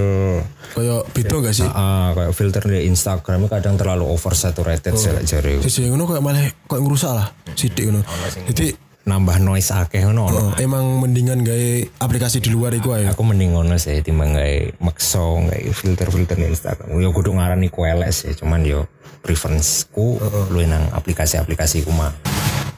Kayak 0.78 1.10
beda 1.10 1.36
enggak 1.42 1.56
sih? 1.58 1.66
ah 1.66 2.14
kayak 2.14 2.36
filter 2.38 2.64
di 2.70 2.86
Instagram 2.86 3.48
kadang 3.50 3.80
terlalu 3.80 4.06
oversaturated 4.06 4.94
sih 4.94 5.10
lek 5.10 5.26
jare. 5.26 5.58
Sisi 5.64 5.88
ngono 5.90 6.06
kayak 6.06 6.22
malah 6.22 6.46
kayak 6.70 6.82
ngerusak 6.84 7.12
lah 7.16 7.32
sidik 7.58 7.90
ngono. 7.90 8.04
Jadi 8.52 8.85
Nambah 9.06 9.38
noise 9.38 9.70
akeh 9.70 10.02
ngono. 10.02 10.22
ono. 10.26 10.38
oh, 10.50 10.50
emang 10.58 10.98
mendingan 10.98 11.46
gawe 11.46 11.70
aplikasi 12.02 12.42
di 12.42 12.50
luar 12.50 12.74
iku 12.74 12.98
ae. 12.98 13.06
Aku 13.06 13.22
mending 13.22 13.54
ngono 13.54 13.78
sih 13.78 14.02
timbang 14.02 14.34
kayak 14.34 14.82
makso 14.82 15.46
kayak 15.46 15.78
filter-filter 15.78 16.34
di 16.42 16.50
Instagram. 16.50 16.90
Yo 16.98 17.14
kudu 17.14 17.38
ngarani 17.38 17.70
ku 17.70 17.86
elek 17.86 18.10
sih, 18.10 18.34
cuman 18.34 18.66
yo 18.66 18.90
preferenceku 19.22 20.18
lu 20.50 20.60
nang 20.66 20.90
aplikasi-aplikasi 20.90 21.86
ku 21.86 21.94
mah. 21.94 22.14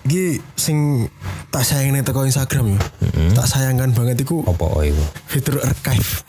Iki 0.08 0.40
sing 0.56 1.08
tak 1.52 1.64
sayangin 1.64 2.04
teko 2.04 2.24
Instagram 2.24 2.76
ya. 2.76 2.80
Tak 3.36 3.48
sayangkan 3.48 3.92
banget 3.92 4.24
iku 4.24 4.44
Apa 4.48 4.64
oh 4.68 4.84
iku? 4.84 5.04
fitur 5.28 5.60
archive. 5.64 6.24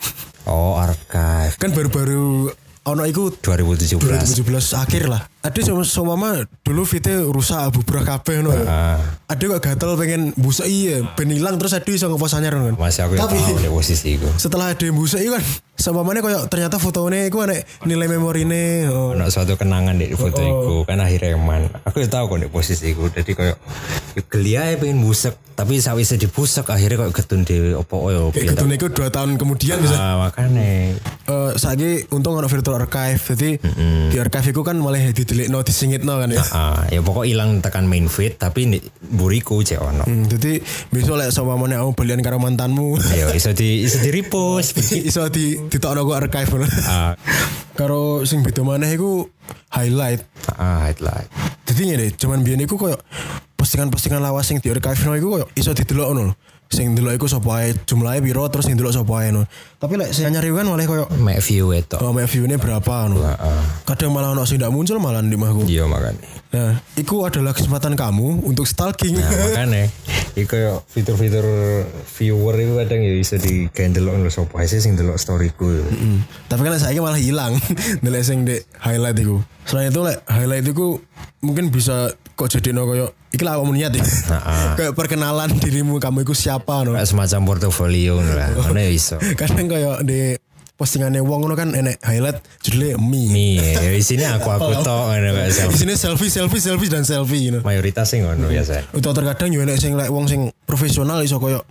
Oh, 0.47 0.79
archive. 0.79 1.55
Kan 1.59 1.71
baru-baru 1.75 2.51
ono 2.87 3.03
iku 3.05 3.31
2017. 3.31 3.99
2017 3.99 4.83
akhir 4.83 5.03
lah. 5.07 5.21
Ada 5.39 5.71
sama 5.71 5.87
sama 5.87 6.19
mama 6.19 6.43
dulu 6.67 6.83
fitnya 6.83 7.23
rusak 7.23 7.71
bubrah 7.71 8.03
kabeh 8.03 8.43
no. 8.43 8.51
Ah, 8.67 8.99
Ada 9.31 9.55
kok 9.55 9.59
gatel 9.63 9.95
pengen 9.95 10.21
busuk 10.35 10.67
iya, 10.67 10.99
ben 11.15 11.31
hilang 11.31 11.55
terus 11.55 11.71
ada 11.71 11.87
iso 11.87 12.11
ngepost 12.11 12.35
anyar 12.35 12.59
kan. 12.59 12.75
masih 12.75 13.07
aku 13.07 13.15
Tapi 13.15 13.39
tahu 13.39 13.71
posisi 13.71 14.19
itu. 14.19 14.27
setelah 14.43 14.75
ada 14.75 14.87
busuk 14.91 15.23
itu 15.23 15.31
kan 15.31 15.43
sama 15.79 16.03
mana 16.03 16.19
kayak 16.19 16.51
ternyata 16.51 16.75
fotonya 16.75 17.23
itu 17.23 17.39
ada 17.39 17.55
nilai 17.87 18.11
memorine. 18.11 18.91
Oh. 18.91 19.15
Ono 19.15 19.31
suatu 19.31 19.55
kenangan 19.55 19.95
di 19.95 20.11
foto 20.11 20.43
iku 20.43 20.83
kan 20.83 20.99
akhirnya 20.99 21.39
eman. 21.39 21.71
Aku 21.87 22.03
ya 22.03 22.11
tahu 22.11 22.35
kok 22.35 22.39
di 22.43 22.51
posisi 22.51 22.91
iku. 22.91 23.07
Jadi 23.07 23.31
kayak 23.31 23.55
ya 24.19 24.21
geli 24.27 24.59
ae 24.59 24.75
pengen 24.75 24.99
busek, 24.99 25.39
tapi 25.55 25.79
sawise 25.79 26.19
dibusek 26.19 26.67
akhirnya 26.67 27.07
kayak 27.07 27.15
getun 27.15 27.47
dhewe 27.47 27.79
opo 27.79 28.11
yo 28.11 28.27
piye 28.35 28.51
Gitu 28.51 28.59
itu 28.67 28.87
dua 28.91 29.07
tahun 29.07 29.39
kemudian 29.39 29.79
bisa. 29.79 29.95
Ah, 29.95 30.15
makane 30.19 30.99
Eh 31.23 31.51
saiki 31.55 32.11
untung 32.11 32.35
ada 32.35 32.51
virtual 32.51 32.75
archive 32.75 33.23
jadi 33.23 33.49
di 34.11 34.17
archive 34.19 34.51
itu 34.51 34.61
kan 34.67 34.75
malah 34.75 34.99
didelik 35.29 35.53
no 35.53 35.61
disingit 35.61 36.01
no 36.01 36.17
kan 36.17 36.33
ya. 36.33 36.41
ah 36.57 36.81
ya 36.89 37.05
pokok 37.05 37.29
hilang 37.29 37.61
tekan 37.61 37.85
main 37.85 38.09
feed 38.09 38.41
tapi 38.41 38.81
buriku 38.97 39.61
cek 39.61 39.77
ono. 39.77 40.01
Hmm, 40.09 40.25
jadi 40.25 40.57
besok 40.89 41.21
lek 41.21 41.29
sama 41.29 41.53
mana 41.53 41.85
kamu 41.85 41.93
belian 41.93 42.21
karo 42.25 42.41
mantanmu 42.41 42.97
Ayo 43.13 43.29
iso 43.37 43.53
di 43.53 43.85
iso 43.85 44.01
di 44.01 44.09
repost. 44.09 44.73
iso 45.09 45.29
di 45.29 45.53
ditokno 45.69 46.01
go 46.01 46.17
archive 46.17 46.65
ah, 46.89 47.13
karo 47.77 48.25
sing 48.25 48.41
beda 48.41 48.65
maneh 48.65 48.89
iku 48.97 49.29
highlight. 49.69 50.25
ah 50.57 50.89
highlight. 50.89 51.29
Jadi 51.69 51.81
ngene, 51.93 52.05
cuman 52.17 52.41
biyen 52.41 52.65
iku 52.65 52.81
koyo 52.81 52.97
postingan-postingan 53.53 54.25
lawas 54.25 54.49
sing 54.49 54.57
di 54.57 54.73
archive 54.73 55.05
no 55.05 55.13
iku 55.13 55.27
koyo 55.37 55.45
iso 55.53 55.77
didelok 55.77 56.09
ngono. 56.09 56.33
Sing 56.69 56.93
delok 56.93 57.17
iku 57.17 57.25
sapa 57.25 57.65
ae, 57.65 57.73
jumlahe 57.73 58.21
piro 58.21 58.45
terus 58.45 58.69
sing 58.69 58.77
delok 58.77 58.93
sapa 58.93 59.25
ae 59.25 59.33
no. 59.33 59.49
Tapi 59.81 59.97
lek 59.97 60.13
sing 60.13 60.29
nyari 60.29 60.53
kan 60.53 60.69
malah 60.69 60.85
koyo 60.85 61.09
Mek 61.17 61.41
view 61.41 61.73
itu. 61.73 61.97
oh, 61.97 62.13
mek 62.13 62.29
view-ne 62.29 62.61
berapa 62.61 63.09
no. 63.09 63.25
Kadang 63.89 64.13
malah 64.13 64.37
ono 64.37 64.45
sing 64.45 64.61
ndak 64.61 64.69
muncul 64.69 65.01
malah 65.01 65.25
di 65.25 65.33
mahku. 65.33 65.65
Iya 65.65 65.89
makane. 65.89 66.21
Nah, 66.49 66.77
itu 66.93 67.25
adalah 67.25 67.57
kesempatan 67.57 67.97
kamu 67.97 68.45
untuk 68.45 68.69
stalking. 68.69 69.17
Nah, 69.17 69.29
makane 69.49 69.89
iku 70.37 70.55
yo 70.55 70.73
fitur-fitur 70.85 71.43
viewer 72.05 72.55
itu 72.55 72.73
kadang 72.77 73.01
ya 73.01 73.13
iso 73.17 73.35
di 73.41 73.65
delok 73.73 74.21
lho 74.21 74.29
sapa 74.29 74.61
ae 74.61 74.69
sih 74.69 74.77
sing 74.77 74.93
delok 74.93 75.17
storyku. 75.17 75.65
Hmm. 75.65 76.21
Tapi 76.47 76.61
kan 76.69 76.77
saya 76.77 77.01
malah 77.01 77.17
hilang 77.17 77.57
nilai 78.05 78.21
sing 78.21 78.45
di 78.45 78.61
highlight 78.77 79.17
itu. 79.17 79.41
Selain 79.65 79.89
itu 79.89 80.05
lek 80.05 80.21
highlight 80.29 80.69
itu 80.69 81.01
mungkin 81.41 81.73
bisa 81.73 82.13
kok 82.37 82.47
jadi 82.47 82.77
no 82.77 82.85
koyo 82.85 83.09
iki 83.29 83.43
lah 83.45 83.57
awakmu 83.57 83.73
niat 83.73 83.93
ya. 83.93 84.03
Nah, 84.31 84.73
kayak 84.73 84.93
perkenalan 84.93 85.49
dirimu 85.55 85.97
kamu 85.97 86.23
itu 86.23 86.33
siapa 86.33 86.81
no. 86.83 86.93
Kayak 86.93 87.09
semacam 87.09 87.39
portofolio 87.45 88.17
ngono 88.17 88.33
lah. 88.33 88.49
Ngono 88.53 88.79
ya 88.79 88.89
iso. 88.89 89.17
Kadang 89.39 89.65
kayak 89.65 90.01
di 90.03 90.33
postingannya 90.79 91.19
wong 91.19 91.43
ngono 91.43 91.59
kan 91.59 91.75
enek 91.75 91.99
highlight 91.99 92.39
judulnya 92.63 92.95
me. 92.95 93.23
Mi, 93.27 93.49
ya 93.59 93.91
di 93.91 93.99
sini 93.99 94.23
aku 94.23 94.47
aku 94.47 94.71
tok 94.87 95.11
ngono 95.11 95.29
kayak 95.35 95.49
Di 95.49 95.55
selfie. 95.59 95.77
sini 95.77 95.93
selfie 95.93 96.31
selfie 96.31 96.61
selfie 96.63 96.87
dan 96.87 97.03
selfie 97.03 97.41
you 97.41 97.51
know. 97.51 97.61
Mayoritas 97.61 98.07
sih 98.07 98.23
ngono 98.23 98.47
biasa. 98.47 98.95
Atau 98.95 99.11
terkadang 99.11 99.51
yo 99.51 99.59
enek 99.61 99.75
sing 99.75 99.93
lek 99.93 100.07
wong 100.07 100.25
sing 100.25 100.47
profesional 100.63 101.19
iso 101.19 101.35
koyo 101.37 101.67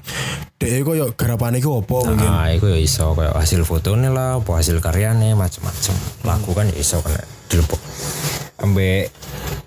dhek 0.61 0.85
koyo 0.85 1.17
garapane 1.17 1.57
iku 1.57 1.81
opo 1.81 2.05
mungkin. 2.05 2.29
Ah, 2.29 2.53
iku 2.53 2.69
ya 2.69 2.77
iso 2.77 3.17
kayak 3.17 3.33
hasil 3.33 3.65
fotonya 3.65 4.13
lah, 4.13 4.43
apa 4.45 4.51
hasil 4.61 4.77
karyanya 4.79 5.33
macam-macam. 5.33 5.95
Laku 6.23 6.51
kan 6.53 6.67
iso 6.77 7.01
kena 7.01 7.23
dilebok. 7.49 7.81
Ambek 8.59 9.15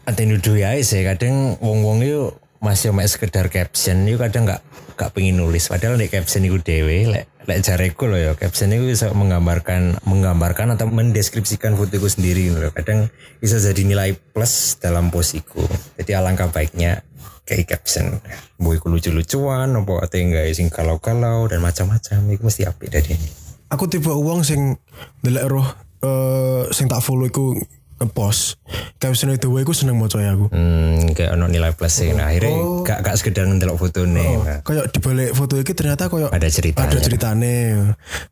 ante 0.04 0.24
nuduh 0.28 0.60
ya 0.60 0.76
sih 0.84 1.08
kadang 1.08 1.56
wong-wong 1.64 2.04
itu 2.04 2.36
masih 2.62 2.94
mek 2.94 3.10
sekedar 3.10 3.50
caption 3.50 4.06
itu 4.06 4.22
kadang 4.22 4.46
nggak 4.46 4.62
nggak 5.00 5.10
pengen 5.16 5.42
nulis. 5.42 5.72
Padahal 5.72 5.98
di 5.98 6.12
caption 6.12 6.46
itu 6.46 6.62
dewe 6.62 7.10
lek 7.10 7.26
lek 7.50 7.60
jareku 7.66 8.06
loh 8.06 8.22
ya 8.22 8.32
caption 8.38 8.70
itu 8.70 8.86
bisa 8.86 9.10
menggambarkan 9.16 9.98
menggambarkan 10.06 10.78
atau 10.78 10.86
mendeskripsikan 10.92 11.74
fotoku 11.74 12.06
sendiri 12.06 12.54
loh. 12.54 12.70
Kadang 12.70 13.10
bisa 13.42 13.58
jadi 13.58 13.82
nilai 13.82 14.14
plus 14.14 14.78
dalam 14.78 15.10
posiku 15.10 15.64
jadi 15.98 16.22
alangkah 16.22 16.54
baiknya 16.54 17.02
kayak 17.50 17.74
caption. 17.80 18.22
Boy 18.62 18.78
lucu-lucuan 18.78 19.74
apa 19.74 19.94
atau 20.06 20.18
enggak 20.22 20.54
sing 20.54 20.70
kalau-kalau 20.70 21.50
dan 21.50 21.66
macam-macam 21.66 22.20
itu 22.30 22.44
mesti 22.46 22.70
apik 22.70 22.94
dari 22.94 23.18
ini. 23.18 23.30
Aku 23.74 23.88
tipe 23.88 24.12
uang 24.12 24.46
sing 24.46 24.78
ndelek 25.26 25.48
roh 25.50 25.68
eh 26.06 26.70
sing 26.76 26.86
tak 26.86 27.02
follow 27.02 27.26
iku 27.26 27.58
ngepost. 28.02 28.58
Caption 28.98 29.30
itu 29.30 29.48
iku 29.62 29.72
seneng 29.78 30.02
maca 30.02 30.18
ya 30.18 30.34
aku. 30.34 30.50
hmm, 30.50 31.14
kayak 31.14 31.38
ono 31.38 31.46
nilai 31.46 31.72
plus 31.78 31.94
sih 31.94 32.10
nah 32.16 32.32
akhirnya 32.32 32.82
gak, 32.88 33.00
gak 33.06 33.16
sekedar 33.20 33.46
ndelok 33.46 33.78
foto 33.78 34.08
nih 34.10 34.62
Kayak 34.66 34.86
dibalik 34.90 35.32
foto 35.38 35.54
iki 35.62 35.74
ternyata 35.78 36.10
kayak 36.10 36.34
ada 36.34 36.48
ceritanya 36.50 36.90
ada 36.90 37.00
ceritane. 37.00 37.56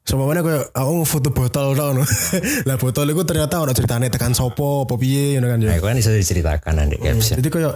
Sama 0.04 0.26
mana 0.26 0.42
kayak 0.42 0.74
aku 0.74 0.94
foto 1.06 1.30
botol 1.30 1.78
tau 1.78 1.92
no. 1.94 2.04
lah 2.68 2.76
botol 2.82 3.06
itu 3.14 3.22
ternyata 3.24 3.62
ada 3.62 3.74
ceritane 3.76 4.10
tekan 4.10 4.34
sopo 4.34 4.90
apa 4.90 4.96
piye 4.98 5.38
ngono 5.38 5.54
kan 5.54 5.60
ya. 5.62 5.70
nah 5.70 5.76
itu 5.78 5.86
kan 5.86 5.98
bisa 5.98 6.12
diceritakan 6.14 6.74
nanti 6.74 6.96
caption 6.98 7.38
Jadi 7.38 7.50
kayak 7.54 7.74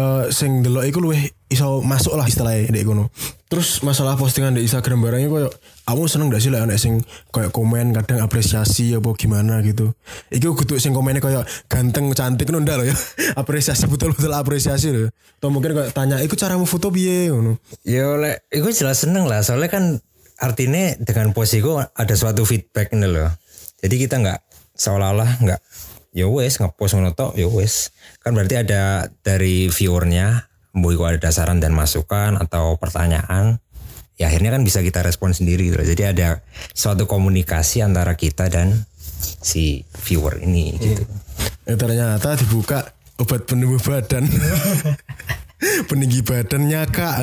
eh 0.00 0.24
sing 0.34 0.62
delok 0.66 0.84
iku 0.86 0.98
luwih 1.02 1.22
iso 1.50 1.82
masuk 1.82 2.14
lah 2.14 2.26
istilahnya 2.30 2.70
dek 2.70 2.86
kono. 2.86 3.10
Terus 3.50 3.82
masalah 3.82 4.14
postingan 4.14 4.54
di 4.54 4.62
Instagram 4.62 5.02
barangnya 5.02 5.26
kayak 5.26 5.52
aku 5.90 6.06
seneng 6.06 6.30
gak 6.30 6.42
sih 6.42 6.50
lah 6.50 6.64
anak 6.64 6.78
sing 6.78 7.02
kayak 7.34 7.50
komen 7.50 7.92
kadang 7.92 8.22
apresiasi 8.22 8.94
apa 8.94 9.10
gimana 9.18 9.58
gitu. 9.66 9.92
Iku 10.30 10.54
kudu 10.54 10.78
sing 10.78 10.94
komennya 10.94 11.18
kayak 11.20 11.44
ganteng 11.66 12.10
cantik 12.14 12.48
ndak 12.50 12.80
loh 12.80 12.86
ya. 12.86 12.96
apresiasi 13.40 13.90
betul-betul 13.90 14.30
apresiasi 14.32 14.88
loh. 14.94 15.08
Atau 15.42 15.50
mungkin 15.50 15.74
kayak 15.74 15.90
tanya 15.92 16.22
iku 16.22 16.38
caramu 16.38 16.64
foto 16.64 16.88
piye 16.88 17.28
ngono. 17.28 17.58
Ya 17.82 18.06
oleh, 18.08 18.40
itu 18.54 18.70
jelas 18.70 19.02
seneng 19.02 19.26
lah. 19.26 19.42
Soalnya 19.42 19.68
kan 19.68 19.84
artinya 20.40 20.96
dengan 20.96 21.36
posiku 21.36 21.78
ada 21.78 22.14
suatu 22.16 22.48
feedback 22.48 22.94
ini 22.96 23.06
loh. 23.10 23.28
Jadi 23.80 23.94
kita 24.00 24.20
nggak 24.20 24.40
seolah-olah 24.76 25.44
nggak 25.44 25.60
ya 26.10 26.26
wes 26.26 26.58
ngepost 26.58 26.96
ngono 26.96 27.12
tok 27.12 27.36
ya 27.36 27.46
wes. 27.46 27.94
Kan 28.20 28.36
berarti 28.36 28.60
ada 28.60 29.08
dari 29.24 29.70
viewernya, 29.70 30.50
iku 30.74 31.02
ada 31.06 31.30
saran 31.30 31.60
dan 31.62 31.72
masukan 31.76 32.36
atau 32.40 32.76
pertanyaan. 32.76 33.60
Ya 34.20 34.28
akhirnya 34.28 34.52
kan 34.52 34.60
bisa 34.68 34.84
kita 34.84 35.00
respon 35.00 35.32
sendiri 35.32 35.72
gitu. 35.72 35.80
Jadi 35.80 36.04
ada 36.04 36.44
suatu 36.76 37.08
komunikasi 37.08 37.80
antara 37.80 38.20
kita 38.20 38.52
dan 38.52 38.84
si 39.40 39.88
viewer 40.04 40.44
ini 40.44 40.76
gitu. 40.76 41.08
Ya 41.64 41.80
ternyata 41.80 42.36
dibuka 42.36 42.92
obat 43.16 43.48
penumbuh 43.48 43.80
badan. 43.80 44.28
Peninggi 45.88 46.20
badannya 46.20 46.84
kak. 46.92 47.16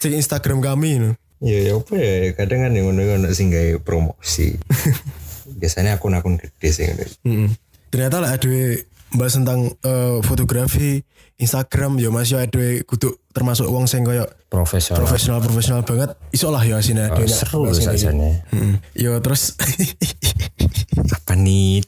Cek 0.00 0.16
Instagram 0.16 0.64
kami. 0.64 0.90
ngono. 0.96 1.12
Ya 1.44 1.60
ya 1.60 1.76
apa 1.76 1.96
ya 1.96 2.36
kadang 2.36 2.68
kan 2.68 2.72
yang 2.72 2.88
ngono-ngono 2.88 3.28
sing 3.36 3.52
gawe 3.52 3.76
promosi. 3.84 4.56
Biasanya 5.60 6.00
akun-akun 6.00 6.40
gede 6.40 6.68
sih. 6.72 6.88
Ternyata 7.92 8.16
lah 8.16 8.40
ada 8.40 8.52
bahas 9.12 9.36
tentang 9.36 9.76
eh, 9.84 10.18
fotografi 10.24 11.04
Instagram 11.40 11.96
ya 11.96 12.08
masih 12.08 12.36
ada 12.36 12.60
kudu 12.84 13.10
termasuk 13.30 13.64
uang 13.64 13.84
sing 13.84 14.04
kayak 14.04 14.28
Profesional. 14.46 15.00
profesional 15.00 15.40
profesional 15.40 15.80
banget 15.80 16.12
iso 16.30 16.48
lah 16.48 16.60
ya 16.60 16.76
sini 16.78 17.00
Oh, 17.06 17.24
seru 17.24 17.64
saja 17.70 18.12
yo 18.92 19.16
terus 19.18 19.54
Apa 21.00 21.32
nih? 21.32 21.80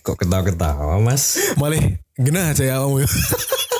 Kok 0.00 0.16
ketawa-ketawa 0.16 1.00
mas? 1.00 1.38
malah 1.54 1.80
genah 2.14 2.50
aja 2.50 2.64
ya 2.66 2.76
kamu 2.78 3.06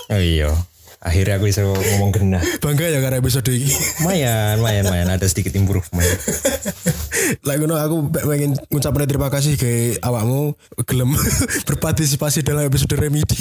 Oh 0.06 0.16
iya. 0.16 0.50
Akhirnya 0.98 1.36
aku 1.36 1.44
bisa 1.44 1.60
ngomong 1.60 2.10
genah. 2.10 2.40
bangga 2.58 2.88
ya 2.88 2.96
karena 2.96 3.20
episode 3.20 3.44
ini 3.46 3.68
Lumayan, 4.00 4.56
lumayan, 4.56 4.82
lumayan. 4.84 5.08
Ada 5.10 5.28
sedikit 5.28 5.52
improvement. 5.52 6.08
lah 7.40 7.54
ngono 7.54 7.76
aku 7.76 7.96
pe- 8.08 8.24
pengen 8.24 8.52
ngucapin 8.68 9.04
terima 9.04 9.28
kasih 9.28 9.54
ke 9.54 9.72
awakmu 9.98 10.56
gelem 10.82 11.12
berpartisipasi 11.68 12.40
dalam 12.40 12.64
episode 12.64 12.92
remedi 12.94 13.36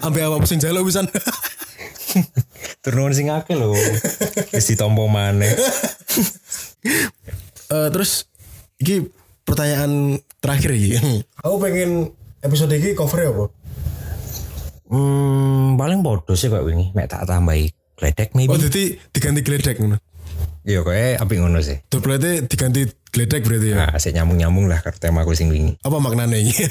sampai 0.00 0.20
awakmu 0.24 0.46
sing 0.48 0.62
jalo 0.62 0.86
pisan 0.86 1.08
Turun 2.84 3.14
sing 3.16 3.32
akeh 3.32 3.56
lho. 3.56 3.72
Wis 4.52 4.68
ditompo 4.68 5.08
maneh. 5.08 5.54
Eh, 7.72 7.88
terus 7.88 8.28
iki 8.76 9.08
pertanyaan 9.48 10.20
terakhir 10.42 10.76
iki 10.76 10.98
aku 11.40 11.56
pengen 11.62 12.12
episode 12.42 12.74
ini 12.74 12.92
cover 12.92 13.22
apa 13.22 13.46
Hmm, 14.92 15.80
paling 15.80 16.04
bodoh 16.04 16.36
sih 16.36 16.52
kok 16.52 16.68
wingi. 16.68 16.92
Mek 16.92 17.08
tak 17.08 17.24
tambahi 17.24 17.72
gledek 17.96 18.36
maybe. 18.36 18.52
Oh 18.52 18.60
jadi 18.60 19.00
diganti 19.08 19.40
geledek 19.40 19.80
ngono. 19.80 19.96
Iya 20.62 20.86
kayak 20.86 21.22
apik 21.22 21.38
ngono 21.42 21.58
sih. 21.58 21.82
Tuh 21.90 21.98
berarti 21.98 22.46
diganti 22.46 22.86
geledek 23.12 23.42
berarti 23.44 23.68
ya. 23.74 23.76
Nah, 23.86 23.98
sik 23.98 24.14
nyambung-nyambung 24.16 24.66
lah 24.70 24.80
karo 24.80 24.96
tema 24.96 25.26
aku 25.26 25.34
sing 25.34 25.50
wingi. 25.52 25.76
Apa 25.82 25.98
maknanya 25.98 26.38
ini? 26.38 26.54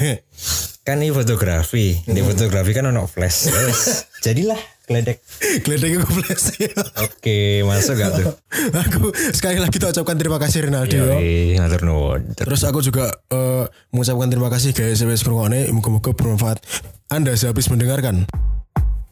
Kan 0.81 0.97
ini 0.97 1.13
fotografi. 1.13 1.93
Di 2.09 2.25
fotografi 2.25 2.73
kan 2.73 2.89
ono 2.89 3.05
flash. 3.05 3.53
Wes, 3.69 4.09
jadilah 4.25 4.57
gledek. 4.89 5.21
geledek 5.61 6.01
itu 6.01 6.07
flash. 6.09 6.57
Oke, 7.05 7.61
masuk 7.61 8.01
gak 8.01 8.17
tuh? 8.17 8.33
aku 8.89 9.13
sekali 9.29 9.61
lagi 9.61 9.77
tak 9.77 9.93
ucapkan 9.93 10.17
terima 10.17 10.41
kasih 10.41 10.65
Rinaldi. 10.65 10.97
ya. 10.97 11.05
Yoi, 11.05 11.61
ngatur 11.61 11.85
nuwun. 11.85 12.33
Terus 12.33 12.65
aku 12.65 12.81
juga 12.81 13.13
eh, 13.29 13.69
mengucapkan 13.93 14.33
terima 14.33 14.49
kasih 14.49 14.73
guys 14.73 14.97
SBS 14.97 15.21
Kurungone. 15.21 15.69
Moga-moga 15.69 16.17
bermanfaat. 16.17 16.65
Anda 17.13 17.37
sehabis 17.37 17.69
mendengarkan. 17.69 18.25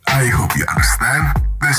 I 0.10 0.26
hope 0.34 0.58
you 0.58 0.66
understand 0.66 1.38
this 1.62 1.78